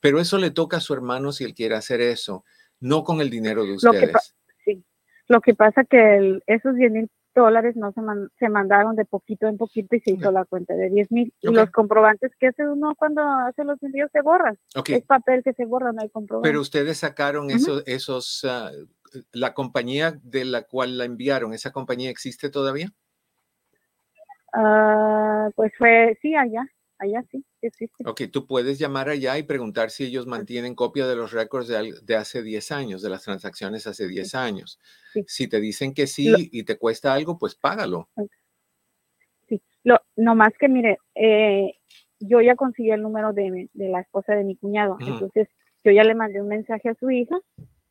[0.00, 2.44] Pero eso le toca a su hermano si él quiere hacer eso,
[2.80, 4.00] no con el dinero de ustedes.
[4.00, 4.18] Lo que,
[4.64, 4.84] sí.
[5.28, 8.00] Lo que pasa que esos 10 mil dólares no se,
[8.38, 11.32] se mandaron de poquito en poquito y se hizo la cuenta de 10 mil.
[11.40, 14.58] Y los comprobantes que hace uno cuando hace los envíos se borran.
[14.88, 16.48] Es papel que se borra, no hay comprobante.
[16.48, 18.72] Pero ustedes sacaron esos, esos ah,
[19.32, 22.88] la compañía de la cual la enviaron, ¿esa compañía existe todavía?
[24.52, 26.66] Ah, pues fue, sí, allá
[26.98, 28.04] allá sí, existe.
[28.06, 32.16] Ok, tú puedes llamar allá y preguntar si ellos mantienen copia de los récords de,
[32.16, 34.78] hace 10 años, de las transacciones hace 10 años.
[35.26, 38.08] Si te dicen que sí y te cuesta algo, pues págalo.
[39.48, 41.74] Sí, lo, no más que mire, eh,
[42.20, 45.48] yo ya conseguí el número de, la esposa de mi cuñado, entonces
[45.84, 47.36] yo ya le mandé un mensaje a su hija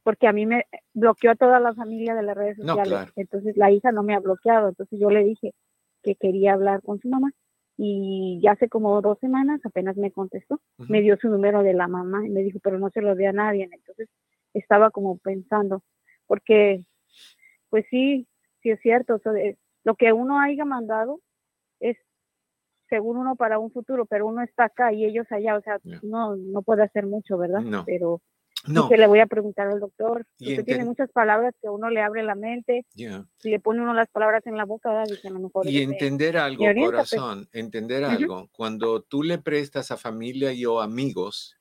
[0.03, 3.11] porque a mí me bloqueó a toda la familia de las redes sociales.
[3.15, 5.55] Entonces la hija no me ha bloqueado, entonces yo le dije
[6.03, 7.31] que quería hablar con su mamá
[7.77, 11.87] y ya hace como dos semanas apenas me contestó, me dio su número de la
[11.87, 13.69] mamá y me dijo, pero no se lo dé a nadie.
[13.71, 14.09] Entonces
[14.53, 15.83] estaba como pensando,
[16.25, 16.83] porque
[17.69, 18.27] pues sí,
[18.61, 19.19] sí es cierto,
[19.83, 21.19] lo que uno haya mandado
[21.79, 21.97] es
[22.87, 26.35] según uno para un futuro, pero uno está acá y ellos allá, o sea, no,
[26.35, 27.61] no puede hacer mucho, ¿verdad?
[27.85, 28.21] Pero
[28.67, 28.89] no.
[28.89, 30.25] le voy a preguntar al doctor.
[30.39, 32.85] Usted tiene muchas palabras que uno le abre la mente.
[32.93, 35.67] Si le pone uno las palabras en la boca, dice a lo mejor.
[35.67, 36.85] Y entender algo, pues.
[36.85, 38.49] corazón, entender algo.
[38.51, 41.57] Cuando tú le prestas a familia y o amigos,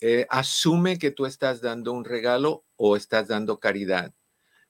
[0.00, 4.12] eh, asume que tú estás dando un regalo o estás dando caridad.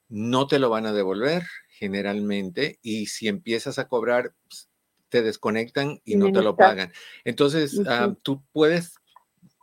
[0.07, 4.69] No te lo van a devolver generalmente y si empiezas a cobrar, pues,
[5.09, 6.91] te desconectan y no te lo pagan.
[7.23, 8.95] Entonces, ah, tú puedes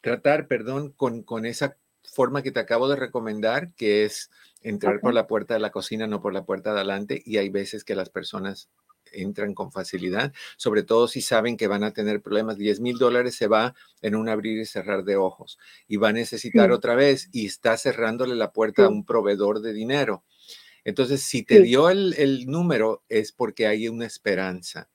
[0.02, 1.76] tratar, perdón, con, con esa
[2.14, 4.30] forma que te acabo de recomendar, que es
[4.62, 7.50] entrar por la puerta de la cocina, no por la puerta de adelante, y hay
[7.50, 8.68] veces que las personas
[9.12, 12.58] entran con facilidad, sobre todo si saben que van a tener problemas.
[12.58, 16.12] 10 mil dólares se va en un abrir y cerrar de ojos y va a
[16.12, 20.24] necesitar otra vez y está cerrándole la puerta a un proveedor de dinero.
[20.84, 24.88] Entonces, si te dio el, número es porque hay una esperanza.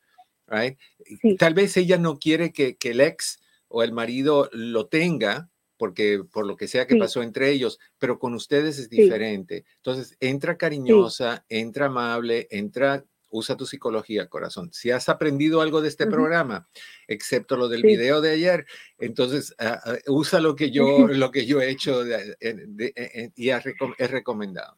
[1.38, 5.49] Tal vez ella no quiere que, que el ex o el marido lo tenga,
[5.80, 9.63] porque por lo que sea que pasó entre ellos, pero con ustedes es diferente.
[9.78, 14.72] Entonces, entra cariñosa, entra amable, entra, usa tu psicología, corazón.
[14.74, 16.68] Si has aprendido algo de este programa,
[17.08, 18.65] excepto lo del video de ayer,
[18.98, 24.78] entonces ah, ah, usa lo que yo, lo que yo he hecho y he recomendado.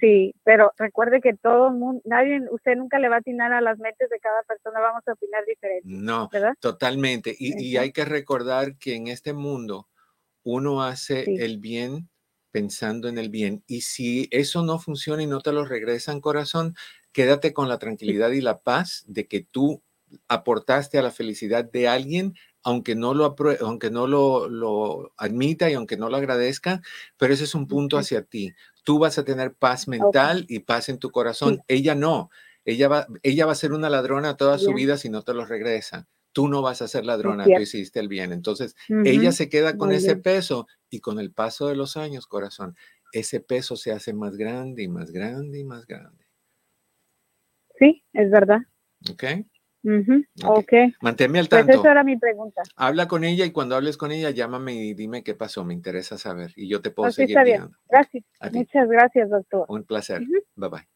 [0.00, 3.78] Sí, pero recuerde que todo mundo, nadie, usted nunca le va a atinar a las
[3.78, 5.84] mentes de cada persona, vamos a opinar diferente.
[5.84, 6.28] No,
[6.58, 7.34] totalmente.
[7.38, 9.88] Y, hay que recordar que en este mundo
[10.42, 12.08] uno hace el bien
[12.50, 13.62] pensando en el bien.
[13.68, 16.74] Y si eso no funciona y no te lo regresan, corazón,
[17.12, 19.82] quédate con la tranquilidad y la paz de que tú
[20.26, 25.74] aportaste a la felicidad de alguien aunque no lo, aunque no lo, lo, admita y
[25.74, 26.82] aunque no lo agradezca,
[27.16, 28.54] pero ese es un punto hacia ti.
[28.84, 31.62] Tú vas a tener paz mental y paz en tu corazón.
[31.68, 32.30] Ella no.
[32.64, 35.46] Ella va, ella va a ser una ladrona toda su vida si no te lo
[35.46, 36.06] regresa.
[36.32, 38.32] Tú no vas a ser ladrona, tú hiciste el bien.
[38.32, 42.76] Entonces, ella se queda con ese peso y con el paso de los años, corazón,
[43.12, 46.26] ese peso se hace más grande y más grande y más grande.
[47.78, 48.60] Sí, es verdad.
[49.10, 49.24] ¿Ok?
[50.44, 50.72] Ok.
[51.00, 51.80] Manténme al pues tanto.
[51.80, 52.62] esa era mi pregunta.
[52.76, 55.64] Habla con ella y cuando hables con ella, llámame y dime qué pasó.
[55.64, 57.70] Me interesa saber y yo te puedo seguir está bien.
[57.88, 58.24] Gracias.
[58.52, 59.64] Muchas gracias, doctor.
[59.68, 60.22] Un placer.
[60.54, 60.88] Bye bye.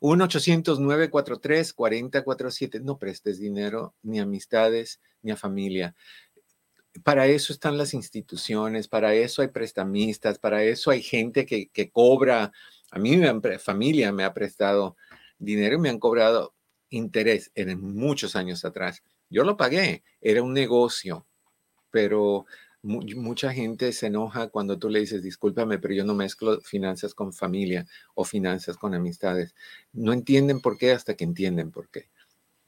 [0.00, 2.82] 1-800-943-4047.
[2.82, 5.94] No prestes dinero ni amistades ni a familia.
[7.04, 11.90] Para eso están las instituciones, para eso hay prestamistas, para eso hay gente que, que
[11.90, 12.50] cobra.
[12.90, 14.96] A mí, mi familia me ha prestado
[15.38, 16.52] dinero y me han cobrado
[16.90, 19.02] interés en muchos años atrás.
[19.30, 21.26] Yo lo pagué, era un negocio,
[21.90, 22.46] pero
[22.82, 27.32] mucha gente se enoja cuando tú le dices, discúlpame, pero yo no mezclo finanzas con
[27.32, 29.54] familia o finanzas con amistades.
[29.92, 32.08] No entienden por qué hasta que entienden por qué,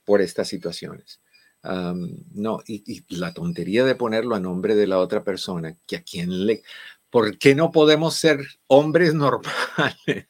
[0.05, 1.21] por estas situaciones.
[1.63, 6.03] no, y, y, la tontería de ponerlo a nombre de la otra persona, que a
[6.03, 6.63] quien le...
[7.09, 10.27] ¿Por qué no podemos ser hombres normales?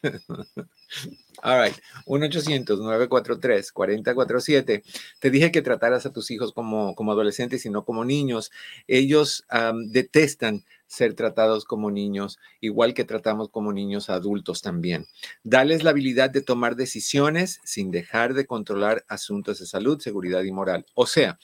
[1.44, 1.74] All right,
[2.06, 4.84] 1-800-943-4047.
[5.18, 8.52] Te dije que trataras a tus hijos como, como adolescentes y no como niños.
[8.86, 9.44] Ellos
[9.86, 15.06] detestan ser tratados como niños, igual que tratamos como niños adultos también.
[15.42, 20.52] Dales la habilidad de tomar decisiones sin dejar de controlar asuntos de salud, seguridad y
[20.52, 20.86] moral.
[20.94, 21.40] O sea,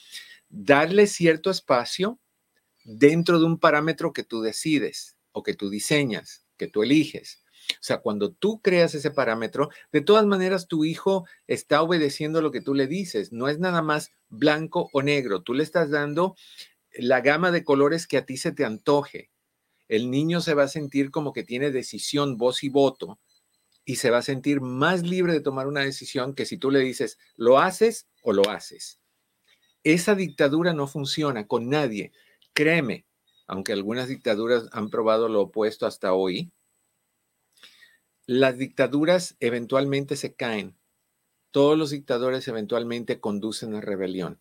[0.49, 2.21] darle cierto espacio
[2.85, 7.43] dentro de un parámetro que tú decides o que tú diseñas, que tú eliges.
[7.79, 12.51] O sea, cuando tú creas ese parámetro, de todas maneras tu hijo está obedeciendo lo
[12.51, 13.33] que tú le dices.
[13.33, 15.43] No es nada más blanco o negro.
[15.43, 16.35] Tú le estás dando
[16.93, 19.31] la gama de colores que a ti se te antoje.
[19.87, 23.19] El niño se va a sentir como que tiene decisión, voz y voto,
[23.85, 26.81] y se va a sentir más libre de tomar una decisión que si tú le
[26.81, 29.01] dices, lo haces o lo haces.
[29.83, 32.13] Esa dictadura no funciona con nadie.
[32.53, 33.07] Créeme,
[33.47, 36.53] aunque algunas dictaduras han probado lo opuesto hasta hoy,
[38.29, 40.77] las dictaduras eventualmente se caen.
[41.51, 44.39] Todos los dictadores eventualmente conducen a rebelión.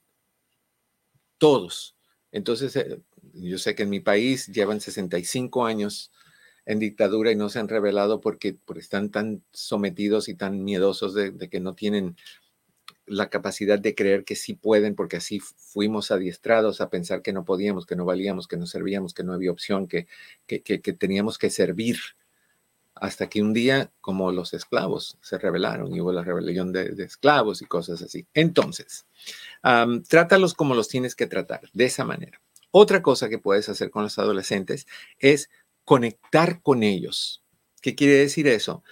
[1.37, 1.95] Todos.
[2.33, 3.01] Entonces, eh,
[3.33, 6.11] yo sé que en mi país llevan 65 años
[6.65, 11.33] en dictadura y no se han rebelado porque, están tan sometidos y tan miedosos de,
[11.49, 12.17] que no tienen
[13.05, 17.45] la capacidad de creer que sí pueden, porque así fuimos adiestrados a pensar que no
[17.45, 20.07] podíamos, que no valíamos, que no servíamos, que no había opción, que,
[20.45, 21.95] que, teníamos que servir.
[23.01, 27.61] Hasta que un día, como los esclavos, se rebelaron y hubo la rebelión de, esclavos
[27.61, 28.27] y cosas así.
[28.33, 29.05] Entonces,
[30.07, 32.41] trátalos como los tienes que tratar, de esa manera.
[32.71, 34.87] Otra cosa que puedes hacer con los adolescentes
[35.19, 35.49] es
[35.83, 37.43] conectar con ellos.
[37.81, 38.83] ¿Qué quiere decir eso?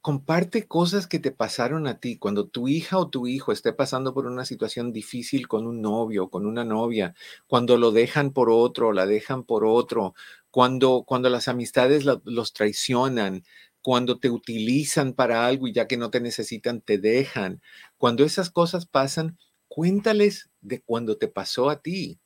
[0.00, 4.14] Comparte cosas que te pasaron a ti cuando tu hija o tu hijo esté pasando
[4.14, 7.14] por una situación difícil con un novio, con una novia,
[7.46, 10.14] cuando lo dejan por otro, la dejan por otro,
[10.58, 13.44] cuando, cuando las amistades los traicionan,
[13.80, 17.62] cuando te utilizan para algo y ya que no te necesitan, te dejan.
[17.96, 19.38] Cuando esas cosas pasan,
[19.68, 22.18] cuéntales de cuando te pasó a ti.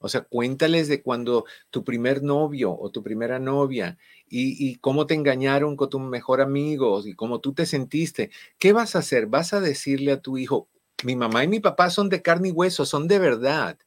[0.00, 3.96] O sea, cuéntales de cuando tu primer novio o tu primera novia
[4.28, 8.32] y, cómo te engañaron con tu mejor amigo y cómo tú te sentiste.
[8.58, 9.28] ¿Qué vas a hacer?
[9.28, 10.66] Vas a decirle a tu hijo,
[11.04, 13.78] mi mamá y mi papá son de carne y hueso, son de verdad.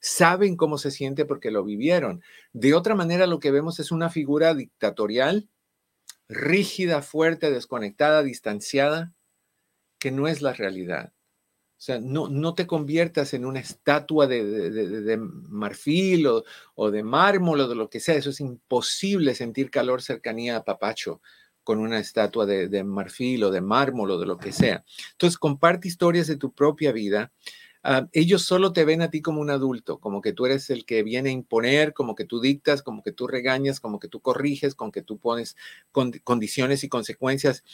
[0.00, 2.22] Saben cómo se siente porque lo vivieron.
[2.52, 5.48] De otra manera, lo que vemos es una figura dictatorial,
[6.28, 9.12] rígida, fuerte, desconectada, distanciada,
[9.98, 11.12] que no es la realidad.
[11.80, 16.26] O sea, no, no te conviertas en una estatua de, marfil
[16.74, 18.16] o, de mármol o de lo que sea.
[18.16, 21.22] Eso es imposible sentir calor, cercanía a papacho
[21.64, 24.84] con una estatua de, marfil o de mármol o de lo que sea.
[25.12, 27.32] Entonces, comparte historias de tu propia vida.
[27.82, 30.84] Ah, ellos solo te ven a ti como un adulto, como que tú eres el
[30.84, 34.20] que viene a imponer, como que tú dictas, como que tú regañas, como que tú
[34.20, 35.56] corriges, como que tú pones
[36.24, 37.64] condiciones y consecuencias.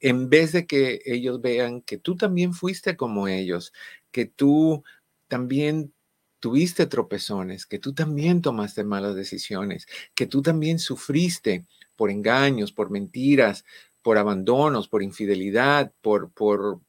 [0.00, 3.72] En vez de que ellos vean que tú también fuiste como ellos,
[4.10, 4.84] que tú
[5.28, 5.94] también
[6.40, 12.90] tuviste tropezones, que tú también tomaste malas decisiones, que tú también sufriste por engaños, por
[12.90, 13.64] mentiras,
[14.02, 16.80] por abandonos, por infidelidad, por, por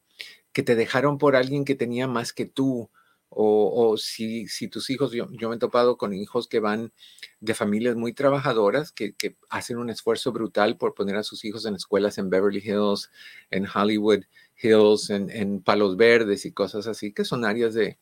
[0.56, 2.88] que te dejaron por alguien que tenía más que tú,
[3.28, 6.94] o, si, si, tus hijos, yo, me he topado con hijos que van
[7.40, 9.14] de familias muy trabajadoras, que,
[9.50, 13.10] hacen un esfuerzo brutal por poner a sus hijos en escuelas en Beverly Hills,
[13.50, 14.24] en Hollywood
[14.62, 17.98] Hills, en, Palos Verdes y cosas así, que son áreas de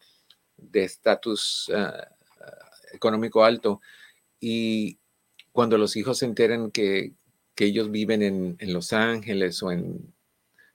[0.75, 2.07] estatus ah,
[2.41, 3.81] ah, económico alto.
[4.39, 5.01] Y
[5.51, 7.15] cuando los hijos se enteran que,
[7.57, 10.15] ellos viven en, Los Ángeles o en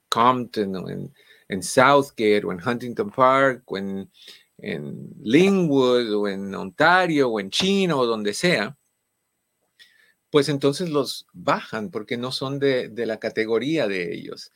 [0.09, 1.13] Compton o en,
[1.49, 4.09] en Southgate o en Huntington Park o en
[4.61, 8.77] en Linwood o en Ontario o en China o donde sea,
[10.29, 14.51] pues entonces los bajan porque no son de, la categoría de ellos.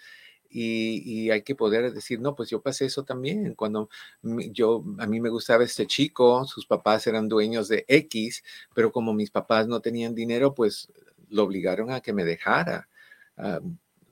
[0.56, 3.56] Y, hay que poder decir, no, pues yo pasé eso también.
[3.56, 3.90] Cuando
[4.22, 8.44] yo, a mí me gustaba este chico, sus papás eran dueños de X,
[8.76, 10.90] pero como mis papás no tenían dinero, pues
[11.30, 12.88] lo obligaron a que me dejara.
[13.36, 13.62] Ah,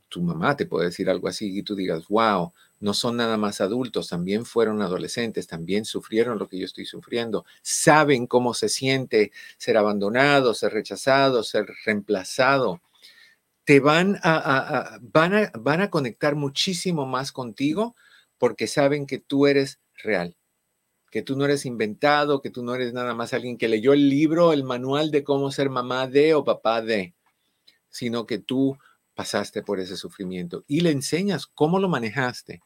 [0.09, 2.51] tu mamá te puede decir algo así y tú digas, wow,
[2.82, 7.45] no son nada más adultos, también fueron adolescentes, también sufrieron lo que yo estoy sufriendo,
[7.61, 12.82] saben cómo se siente ser abandonado, ser rechazado, ser reemplazado.
[13.63, 17.95] Te van a, van a, van a conectar muchísimo más contigo
[18.39, 20.36] porque saben que tú eres real,
[21.11, 24.09] que tú no eres inventado, que tú no eres nada más alguien que leyó el
[24.09, 27.13] libro, el manual de cómo ser mamá de o papá de,
[27.89, 28.75] sino que tú
[29.13, 32.63] pasaste por ese sufrimiento y le enseñas cómo lo manejaste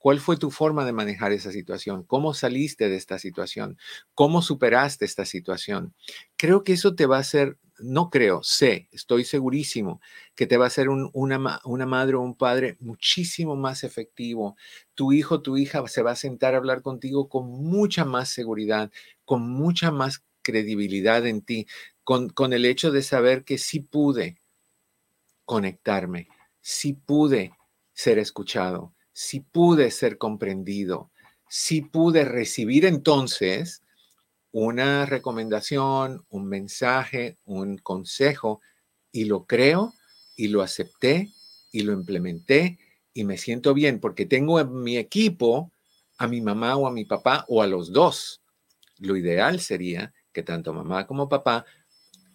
[0.00, 2.04] ¿Cuál fue tu forma de manejar esa situación?
[2.04, 3.76] ¿Cómo saliste de esta situación?
[4.14, 5.94] ¿Cómo superaste esta situación?
[6.38, 10.00] Creo que eso te va a hacer, no creo, sé, estoy segurísimo
[10.34, 14.56] que te va a hacer una, una madre o un padre muchísimo más efectivo.
[14.94, 18.90] Tu hijo, tu hija se va a sentar a hablar contigo con mucha más seguridad,
[19.26, 21.66] con mucha más credibilidad en ti,
[22.04, 24.40] con, con el hecho de saber que sí pude
[25.44, 26.28] conectarme,
[26.62, 27.52] sí pude
[27.92, 31.10] ser escuchado si pude ser comprendido,
[31.46, 33.82] si pude recibir entonces
[34.50, 38.62] una recomendación, un mensaje, un consejo,
[39.12, 39.92] y lo creo
[40.36, 41.28] y lo acepté
[41.70, 42.78] y lo implementé
[43.12, 45.70] y me siento bien porque tengo en mi equipo
[46.16, 48.40] a mi mamá o a mi papá o a los dos.
[49.00, 51.66] lo ideal sería que tanto mamá como papá,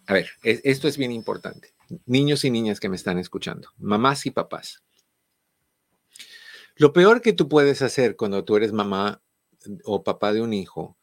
[0.06, 1.74] a ver, esto es bien importante,
[2.06, 4.85] niños y niñas que me están escuchando, mamás y papás.
[6.78, 9.22] Lo peor que tú puedes hacer cuando tú eres mamá
[9.84, 10.98] o papá de un hijo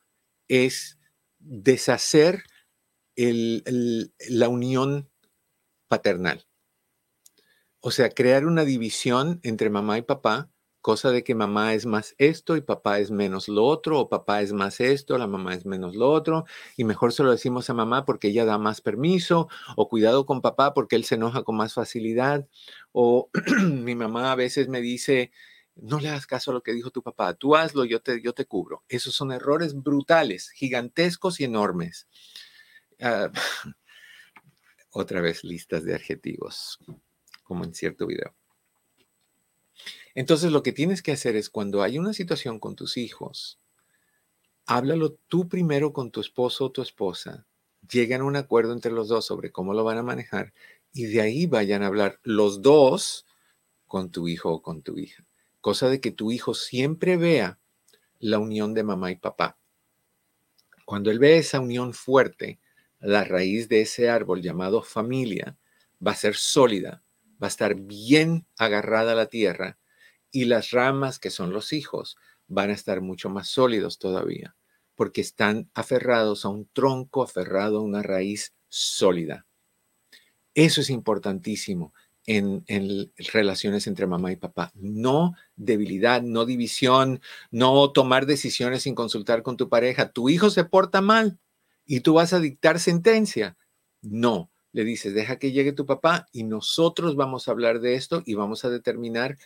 [0.48, 1.00] es
[1.40, 2.44] deshacer
[3.16, 5.10] la unión
[5.88, 6.46] paternal.
[7.80, 12.14] O sea, crear una división entre mamá y papá, cosa de que mamá es más
[12.20, 15.66] esto y papá es menos lo otro, o papá es más esto, la mamá es
[15.66, 16.46] menos lo otro,
[16.78, 20.42] y mejor se lo decimos a mamá porque ella da más permiso, o cuidado con
[20.42, 22.48] papá porque él se enoja con más facilidad,
[22.92, 23.30] o
[23.64, 25.32] mi mamá a veces me dice,
[25.76, 28.34] no le hagas caso a lo que dijo tu papá, tú hazlo, yo te, yo
[28.34, 28.84] te cubro.
[28.88, 32.08] Esos son errores brutales, gigantescos y enormes.
[33.00, 33.32] Ah,
[34.92, 36.80] otra vez listas de adjetivos,
[37.44, 38.36] como en cierto video.
[40.16, 43.60] Entonces lo que tienes que hacer es cuando hay una situación con tus hijos,
[44.68, 47.48] háblalo tú primero con tu esposo o tu esposa,
[47.90, 50.54] llegan a un acuerdo entre los dos sobre cómo lo van a manejar
[50.94, 53.26] y de ahí vayan a hablar los dos
[53.88, 55.26] con tu hijo o con tu hija
[55.64, 57.58] cosa de que tu hijo siempre vea
[58.20, 59.58] la unión de mamá y papá.
[60.86, 62.60] Cuando él ve esa unión fuerte,
[63.00, 65.58] la raíz de ese árbol llamado familia
[66.06, 67.02] va a ser sólida,
[67.42, 69.78] va a estar bien agarrada a la tierra
[70.32, 74.58] y las ramas que son los hijos van a estar mucho más sólidos todavía,
[74.96, 79.48] porque están aferrados a un tronco, aferrado a una raíz sólida.
[80.56, 81.94] Eso es importantísimo
[82.26, 84.72] en, relaciones entre mamá y papá.
[84.76, 87.22] No debilidad, no división,
[87.52, 90.12] no tomar decisiones sin consultar con tu pareja.
[90.12, 91.40] Tu hijo se porta mal
[91.86, 93.58] y tú vas a dictar sentencia.
[94.02, 98.24] No, le dices, deja que llegue tu papá y nosotros vamos a hablar de esto
[98.26, 99.38] y vamos a determinar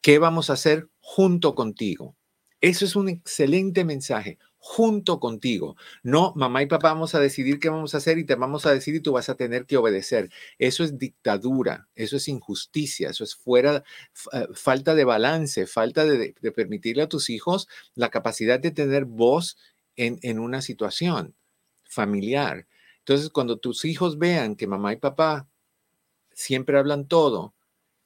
[0.00, 2.16] qué vamos a hacer junto contigo.
[2.60, 5.76] Eso es un excelente mensaje junto contigo.
[6.02, 8.72] No, mamá y papá vamos a decidir qué vamos a hacer y te vamos a
[8.72, 10.30] decir y tú vas a tener que obedecer.
[10.58, 13.82] Eso es dictadura, eso es injusticia, eso es fuera,
[14.32, 19.56] eh, falta de balance, falta de, permitirle a tus hijos la capacidad de tener voz
[19.96, 21.34] en, en una situación
[21.82, 22.66] familiar.
[22.98, 25.48] Entonces, cuando tus hijos vean que mamá y papá
[26.32, 27.54] siempre hablan todo,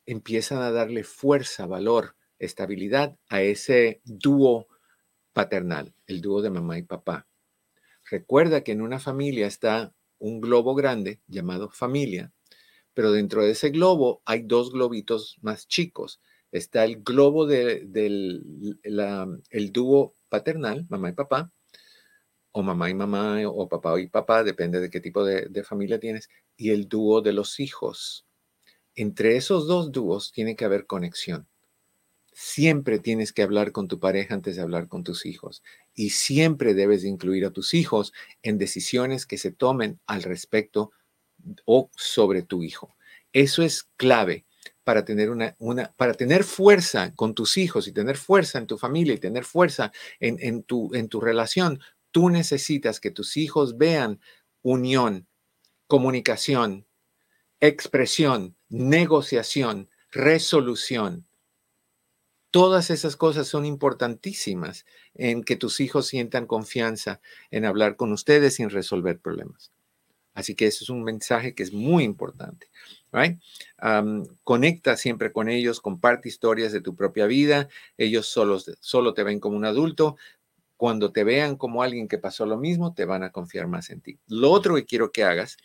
[0.06, 4.68] empiezan a darle fuerza, valor, estabilidad a ese dúo
[5.34, 7.26] paternal, el dúo de mamá y papá.
[8.10, 12.32] Recuerda que en una familia está un globo grande llamado familia,
[12.94, 16.20] pero dentro de ese globo hay dos globitos más chicos.
[16.52, 18.80] Está el globo del
[19.50, 21.52] el dúo paternal, mamá y papá,
[22.52, 25.98] o mamá y mamá, o papá y papá, depende de qué tipo de, de familia
[25.98, 28.26] tienes, y el dúo de los hijos.
[28.94, 31.48] Entre esos dos dúos tiene que haber conexión.
[32.36, 35.62] Siempre tienes que hablar con tu pareja antes de hablar con tus hijos
[35.94, 38.12] y siempre debes incluir a tus hijos
[38.42, 40.90] en decisiones que se tomen al respecto
[41.64, 42.96] o sobre tu hijo.
[43.32, 44.46] Eso es clave
[44.82, 45.54] para tener una,
[45.96, 49.92] para tener fuerza con tus hijos y tener fuerza en tu familia y tener fuerza
[50.18, 51.78] en, en, tu, en tu relación.
[52.10, 54.20] Tú necesitas que tus hijos vean
[54.60, 55.28] unión,
[55.86, 56.84] comunicación,
[57.60, 61.28] expresión, negociación, resolución
[62.54, 68.54] Todas esas cosas son importantísimas en que tus hijos sientan confianza en hablar con ustedes
[68.54, 69.72] sin resolver problemas.
[70.34, 72.68] Así que eso es un mensaje que es muy importante.
[74.44, 77.68] conecta siempre con ellos, comparte historias de tu propia vida.
[77.98, 80.16] Ellos solo, solo te ven como un adulto.
[80.76, 84.00] Cuando te vean como alguien que pasó lo mismo, te van a confiar más en
[84.00, 84.20] ti.
[84.28, 85.56] Lo otro que quiero que hagas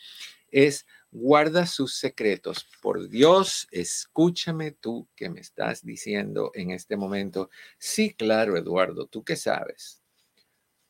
[0.49, 2.67] es guarda sus secretos.
[2.81, 7.49] Por Dios, escúchame tú que me estás diciendo en este momento.
[7.77, 10.01] Sí, claro, Eduardo, tú qué sabes.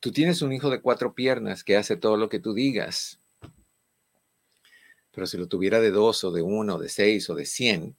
[0.00, 3.20] Tú tienes un hijo de cuatro piernas que hace todo lo que tú digas.
[5.12, 7.96] Pero si lo tuviera de dos o de uno, de seis o de cien,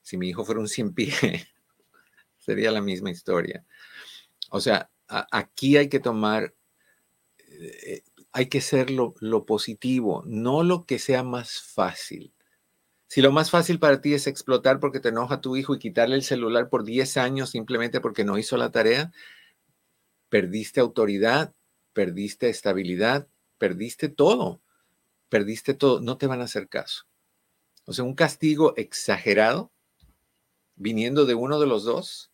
[0.00, 1.12] si mi hijo fuera un cien pie,
[2.38, 3.64] sería la misma historia.
[4.50, 6.54] O sea, aquí hay que tomar
[7.38, 8.02] eh,
[8.32, 9.14] hay que ser lo,
[9.44, 12.32] positivo, no lo que sea más fácil.
[13.06, 16.16] Si lo más fácil para ti es explotar porque te enoja tu hijo y quitarle
[16.16, 19.12] el celular por 10 años simplemente porque no hizo la tarea,
[20.30, 21.52] perdiste autoridad,
[21.92, 23.28] perdiste estabilidad,
[23.58, 24.62] perdiste todo,
[25.28, 27.04] perdiste todo, no te van a hacer caso.
[27.84, 29.70] O sea, un castigo exagerado
[30.74, 32.30] viniendo de uno de los dos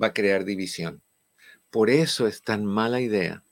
[0.00, 1.02] va a crear división.
[1.70, 3.42] Por eso es tan mala idea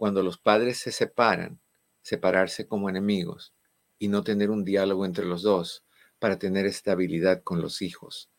[0.00, 1.60] cuando los padres se separan,
[2.00, 3.52] separarse como enemigos
[3.98, 5.84] y no tener un diálogo entre los dos
[6.18, 8.30] para tener estabilidad con los hijos.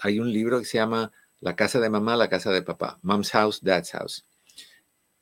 [0.00, 3.30] Hay un libro que se llama La casa de mamá, la casa de papá, Mom's
[3.30, 4.26] House, Dad's House.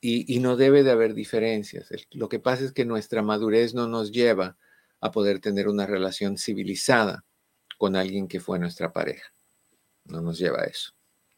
[0.01, 1.87] y, no debe de haber diferencias.
[2.11, 4.57] Lo que pasa es que nuestra madurez no nos lleva
[4.99, 7.23] a poder tener una relación civilizada
[7.77, 9.31] con alguien que fue nuestra pareja.
[10.03, 10.91] No nos lleva a eso.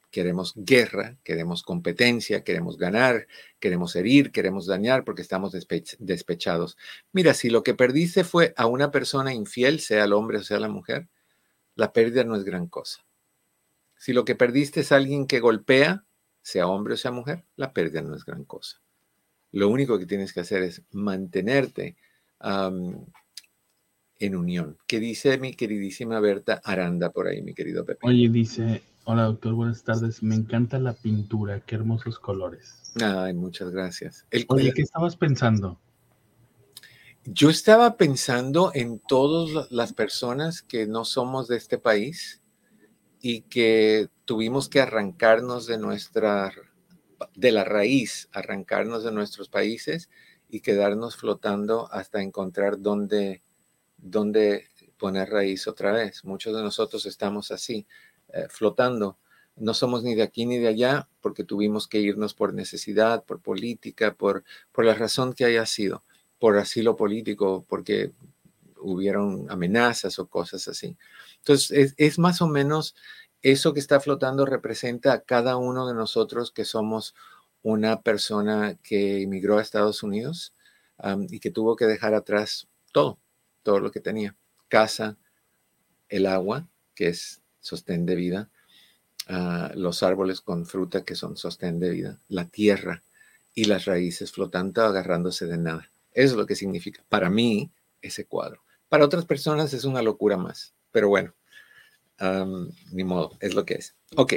[0.09, 3.27] Queremos guerra, queremos competencia, queremos ganar,
[3.59, 5.53] queremos herir, queremos dañar porque estamos
[5.99, 6.77] despechados.
[7.11, 10.59] Mira, si lo que perdiste fue a una persona infiel, sea el hombre o sea
[10.59, 11.07] la mujer,
[11.75, 13.05] la pérdida no es gran cosa.
[13.97, 16.05] Si lo que perdiste es alguien que golpea,
[16.41, 18.81] sea hombre o sea mujer, la pérdida no es gran cosa.
[19.51, 21.97] Lo único que tienes que hacer es mantenerte
[22.39, 24.77] en unión.
[24.87, 28.07] ¿Qué dice mi queridísima Berta Aranda por ahí, mi querido Pepe?
[28.07, 30.21] Oye, dice, hola doctor, buenas tardes.
[30.21, 32.83] Me encanta la pintura, qué hermosos colores.
[33.01, 34.25] Ay, muchas gracias.
[34.49, 35.79] Oye, ¿qué estabas pensando?
[37.23, 42.41] Yo estaba pensando en todas las personas que no somos de este país
[43.21, 46.51] y que tuvimos que arrancarnos de nuestra,
[47.33, 50.09] de la raíz, arrancarnos de nuestros países
[50.49, 53.41] y quedarnos flotando hasta encontrar dónde,
[53.97, 56.25] dónde poner raíz otra vez.
[56.25, 57.87] Muchos de nosotros estamos así,
[58.33, 59.17] eh, flotando.
[59.55, 63.41] No somos ni de aquí ni de allá porque tuvimos que irnos por necesidad, por
[63.41, 66.03] política, por, por la razón que haya sido,
[66.39, 68.13] por asilo político, porque
[68.79, 70.97] hubieron amenazas o cosas así.
[71.37, 72.95] Entonces, es, más o menos
[73.41, 77.15] eso que está flotando representa a cada uno de nosotros que somos
[77.61, 80.53] una persona que emigró a Estados Unidos
[81.29, 83.19] y que tuvo que dejar atrás todo,
[83.63, 84.35] todo lo que tenía.
[84.67, 85.17] Casa,
[86.09, 88.49] el agua, que es sostén de vida,
[89.75, 93.03] los árboles con fruta, que son sostén de vida, la tierra
[93.53, 95.91] y las raíces flotando, agarrándose de nada.
[96.13, 98.61] Eso es lo que significa para mí ese cuadro.
[98.89, 101.33] Para otras personas es una locura más, pero bueno,
[102.91, 103.95] ni modo, es lo que es.
[104.15, 104.33] Ok.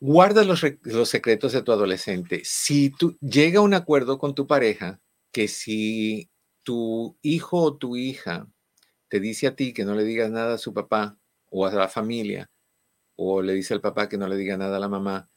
[0.00, 2.42] Guarda los, los, secretos de tu adolescente.
[2.44, 5.00] Si tú llega a un acuerdo con tu pareja
[5.32, 6.28] que si
[6.62, 8.48] tu hijo o tu hija
[9.08, 11.18] te dice a ti que no le digas nada a su papá
[11.54, 12.50] o a la familia,
[13.16, 15.30] o le dice al papá que no le diga nada a la mamá,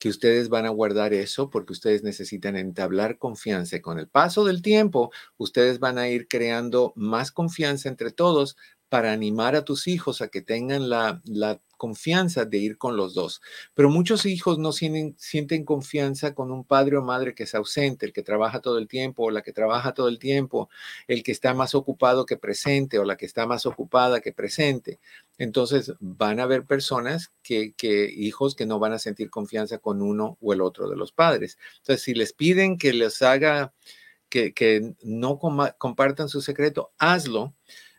[0.00, 3.76] que ustedes van a guardar eso porque ustedes necesitan entablar confianza.
[3.76, 8.56] Y con el paso del tiempo, ustedes van a ir creando más confianza entre todos
[8.88, 13.14] para animar a tus hijos a que tengan la, la confianza de ir con los
[13.14, 13.40] dos.
[13.72, 18.12] Pero muchos hijos no sienten, confianza con un padre o madre que es ausente, el
[18.12, 20.68] que trabaja todo el tiempo o la que trabaja todo el tiempo,
[21.08, 25.00] el que está más ocupado que presente o la que está más ocupada que presente.
[25.38, 27.72] Entonces van a haber personas que,
[28.14, 31.56] hijos que no van a sentir confianza con uno o el otro de los padres.
[31.78, 33.72] Entonces, si les piden que les haga,
[34.28, 37.54] que, no compartan su secreto, hazlo.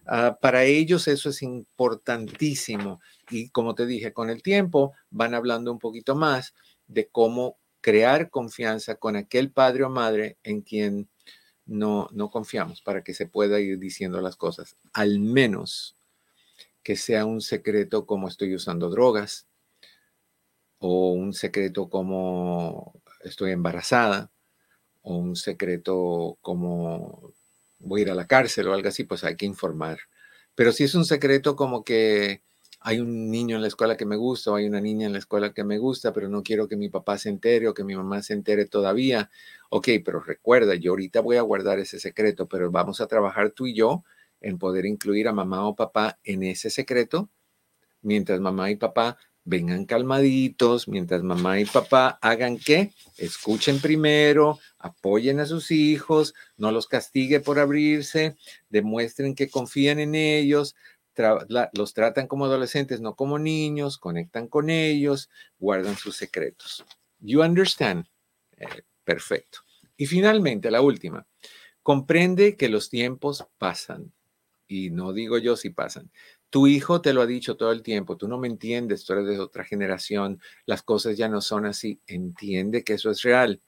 [0.05, 2.99] Ah, para ellos eso es importantísimo
[3.32, 6.53] y como te dije, con el tiempo van hablando un poquito más
[6.88, 11.09] de cómo crear confianza con aquel padre o madre en quien
[11.65, 14.77] no, no confiamos para que se pueda ir diciendo las cosas.
[14.93, 15.95] Al menos
[16.84, 19.47] que sea un secreto como estoy usando drogas
[20.79, 24.32] o un secreto como estoy embarazada
[25.01, 27.34] o un secreto como
[27.79, 29.99] voy a ir a la cárcel o algo así, pues hay que informar.
[30.55, 32.43] Pero si es un secreto como que
[32.84, 35.19] hay un niño en la escuela que me gusta o hay una niña en la
[35.19, 37.95] escuela que me gusta, pero no quiero que mi papá se entere o que mi
[37.95, 39.29] mamá se entere todavía.
[39.69, 43.67] Ok, pero recuerda, yo ahorita voy a guardar ese secreto, pero vamos a trabajar tú
[43.67, 44.03] y yo
[44.41, 47.29] en poder incluir a mamá o papá en ese secreto,
[48.01, 52.91] mientras mamá y papá vengan calmaditos, mientras mamá y papá hagan qué?
[53.17, 58.36] Escuchen primero, apoyen a sus hijos, no los castigue por abrirse,
[58.69, 60.75] demuestren que confían en ellos,
[61.74, 66.86] los tratan como adolescentes, no como niños, conectan con ellos, guardan sus secretos.
[67.20, 68.05] You understand?
[68.57, 69.59] Eh, perfecto.
[69.97, 71.28] Y finalmente, la última,
[71.84, 74.12] comprende que los tiempos pasan.
[74.68, 76.12] Y no digo yo si pasan.
[76.49, 79.28] Tu hijo te lo ha dicho todo el tiempo, tú no me entiendes, tú eres
[79.28, 82.01] de otra generación, las cosas ya no son así.
[82.07, 83.62] Entiende que eso es real.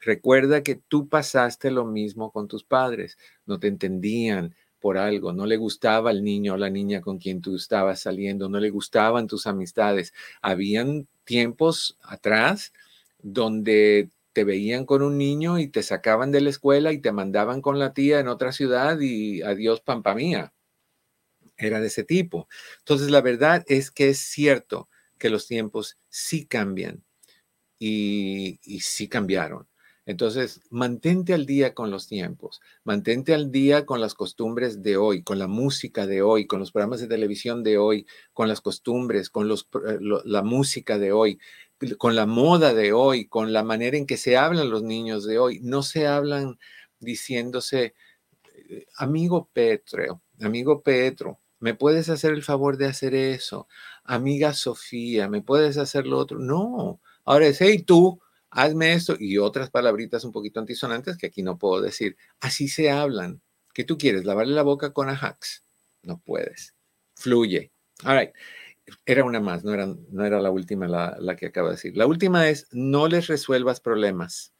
[0.00, 5.46] Recuerda que tú pasaste lo mismo con tus padres, no te entendían, por algo, no
[5.46, 9.26] le gustaba el niño o la niña con quien tú estabas saliendo, no le gustaban
[9.26, 10.14] tus amistades.
[10.42, 12.72] Habían tiempos atrás
[13.20, 17.60] donde te veían con un niño y te sacaban de la escuela y te mandaban
[17.62, 20.52] con la tía en otra ciudad y adiós pampa mía.
[21.56, 22.48] Era de ese tipo.
[22.78, 27.04] Entonces la verdad es que es cierto que los tiempos sí cambian
[27.80, 29.67] y, y sí cambiaron.
[30.08, 35.22] Entonces, mantente al día con los tiempos, mantente al día con las costumbres de hoy,
[35.22, 39.28] con la música de hoy, con los programas de televisión de hoy, con las costumbres,
[39.28, 41.38] con los, eh, la música de hoy.
[41.98, 45.38] con la moda de hoy, con la manera en que se hablan los niños de
[45.38, 45.60] hoy.
[45.60, 46.58] No se hablan
[47.00, 47.94] diciéndose,
[48.70, 53.68] eh, amigo Petro, amigo Petro, ¿me puedes hacer el favor de hacer eso?
[54.04, 56.38] Amiga Sofía, ¿me puedes hacer lo otro?
[56.38, 58.20] No, ahora es, hey tú,
[58.62, 62.16] hazme esto y otras palabritas un poquito antisonantes que aquí no puedo decir.
[62.40, 63.40] Así se hablan.
[63.72, 64.24] ¿Qué tú quieres?
[64.24, 65.64] ¿Lavarle la boca con Ajax?
[66.02, 66.74] No puedes.
[67.14, 67.70] Fluye.
[68.04, 68.30] All right.
[69.06, 71.96] Era una más, no era, no era la última la, la que acabo de decir.
[71.96, 74.52] La última es, no les resuelvas problemas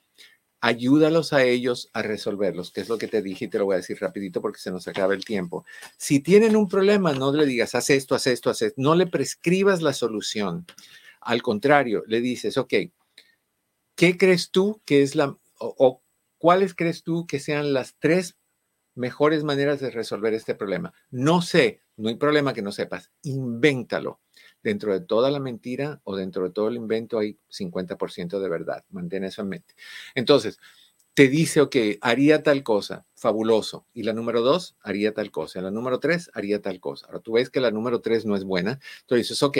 [0.60, 3.74] ayúdalos a ellos a resolverlos, que es lo que te dije y te lo voy
[3.74, 5.64] a decir rapidito porque se nos acaba el tiempo.
[5.96, 9.06] Si tienen un problema, no le digas, haz esto, haz esto, haz esto, no le
[9.06, 10.66] prescribas la solución.
[11.20, 12.74] Al contrario, le dices, ok,
[13.98, 16.02] ¿qué crees tú que es la, o,
[16.38, 18.38] cuáles crees tú que sean las tres
[18.94, 20.94] mejores maneras de resolver este problema?
[21.10, 24.20] No sé, no hay problema que no sepas, invéntalo.
[24.62, 28.84] Dentro de toda la mentira o dentro de todo el invento hay 50% de verdad.
[28.90, 29.74] Mantén eso en mente.
[30.14, 30.58] Entonces,
[31.14, 33.84] te dice, ok, haría tal cosa, fabuloso.
[33.92, 35.60] Y la número dos, haría tal cosa.
[35.60, 37.06] La número tres, haría tal cosa.
[37.06, 38.78] Ahora tú ves que la número tres no es buena.
[39.00, 39.58] Entonces dices, ok,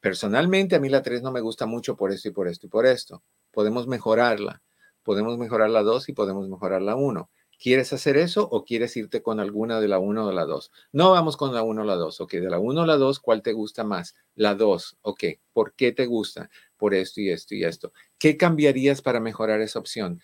[0.00, 2.70] Personalmente a mí la 3 no me gusta mucho por esto y por esto y
[2.70, 3.22] por esto.
[3.50, 4.62] Podemos mejorarla.
[5.02, 7.30] Podemos mejorar la 2 y podemos mejorar la 1.
[7.58, 10.72] ¿Quieres hacer eso o quieres irte con alguna de la 1 o la 2?
[10.92, 12.20] No vamos con la 1 o la 2.
[12.22, 14.14] Ok, de la 1 o la 2, ¿cuál te gusta más?
[14.34, 14.96] La 2.
[15.02, 16.48] Ok, ¿por qué te gusta?
[16.78, 17.92] Por esto y esto y esto.
[18.18, 20.22] ¿Qué cambiarías para mejorar esa opción?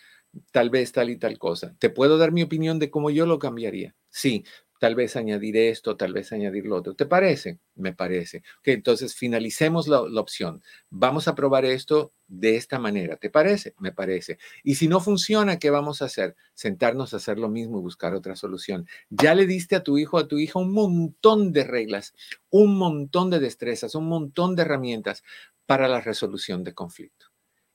[0.51, 1.75] Tal vez tal y tal cosa.
[1.79, 3.95] ¿Te puedo dar mi opinión de cómo yo lo cambiaría?
[4.09, 4.45] Sí,
[4.79, 6.95] tal vez añadir esto, tal vez añadir lo otro.
[6.95, 7.59] ¿Te parece?
[7.75, 8.39] Me parece.
[8.59, 10.63] Ok, entonces finalicemos la, opción.
[10.91, 13.17] Vamos a probar esto de esta manera.
[13.17, 13.75] ¿Te parece?
[13.79, 14.39] Me parece.
[14.63, 16.37] Y si no funciona, ¿qué vamos a hacer?
[16.55, 18.87] Sentarnos a hacer lo mismo y buscar otra solución.
[19.11, 22.15] Ya le diste a tu hijo, a tu hija un montón de reglas,
[22.51, 25.23] un montón de destrezas, un montón de herramientas
[25.67, 27.27] para la resolución de conflicto.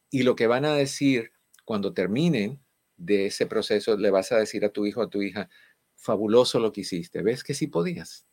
[0.10, 1.32] Y lo que van a decir
[1.66, 2.60] cuando terminen
[2.98, 5.50] de ese proceso, le vas a decir a tu hijo, a tu hija,
[6.02, 7.22] fabuloso lo que hiciste.
[7.22, 8.26] ¿Ves que sí podías?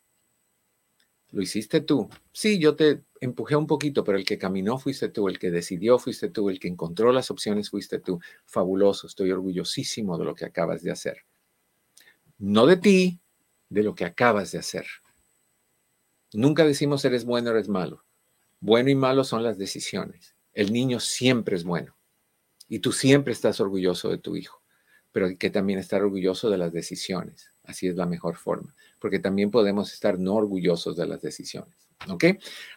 [1.31, 2.09] Lo hiciste tú.
[2.31, 5.99] Sí, yo te empujé un poquito, pero el que caminó fuiste tú, el que decidió
[5.99, 8.19] fuiste tú, el que encontró las opciones fuiste tú.
[8.45, 11.25] Fabuloso, estoy orgullosísimo de lo que acabas de hacer.
[12.39, 13.19] No de ti,
[13.69, 14.87] de lo que acabas de hacer.
[16.33, 18.03] Nunca decimos eres bueno, eres malo.
[18.59, 20.35] Bueno y malo son las decisiones.
[20.53, 21.95] El niño siempre es bueno
[22.67, 24.61] y tú siempre estás orgulloso de tu hijo,
[25.11, 27.51] pero hay que también estar orgulloso de las decisiones.
[27.69, 31.88] Así es la mejor forma, porque también podemos estar no orgullosos de las decisiones.
[32.07, 32.25] ¿Ok?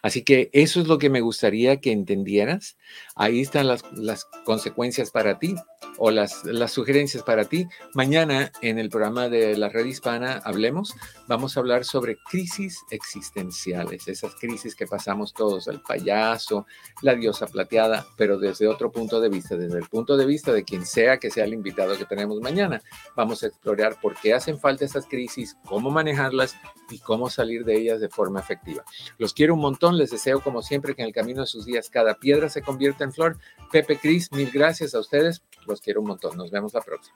[0.01, 2.77] Así que eso es lo que me gustaría que entendieras.
[3.15, 5.55] Ahí están las, las consecuencias para ti
[5.97, 7.67] o las, las sugerencias para ti.
[7.93, 10.95] Mañana en el programa de la red hispana Hablemos,
[11.27, 16.65] vamos a hablar sobre crisis existenciales, esas crisis que pasamos todos, el payaso,
[17.01, 20.63] la diosa plateada, pero desde otro punto de vista, desde el punto de vista de
[20.63, 22.81] quien sea que sea el invitado que tenemos mañana.
[23.15, 26.55] Vamos a explorar por qué hacen falta esas crisis, cómo manejarlas
[26.89, 28.83] y cómo salir de ellas de forma efectiva.
[29.17, 31.89] Los quiero un montón, les deseo como siempre que en el camino de sus días
[31.89, 33.37] cada piedra se convierta en flor.
[33.71, 36.37] Pepe Cris, mil gracias a ustedes, los quiero un montón.
[36.37, 37.15] Nos vemos la próxima.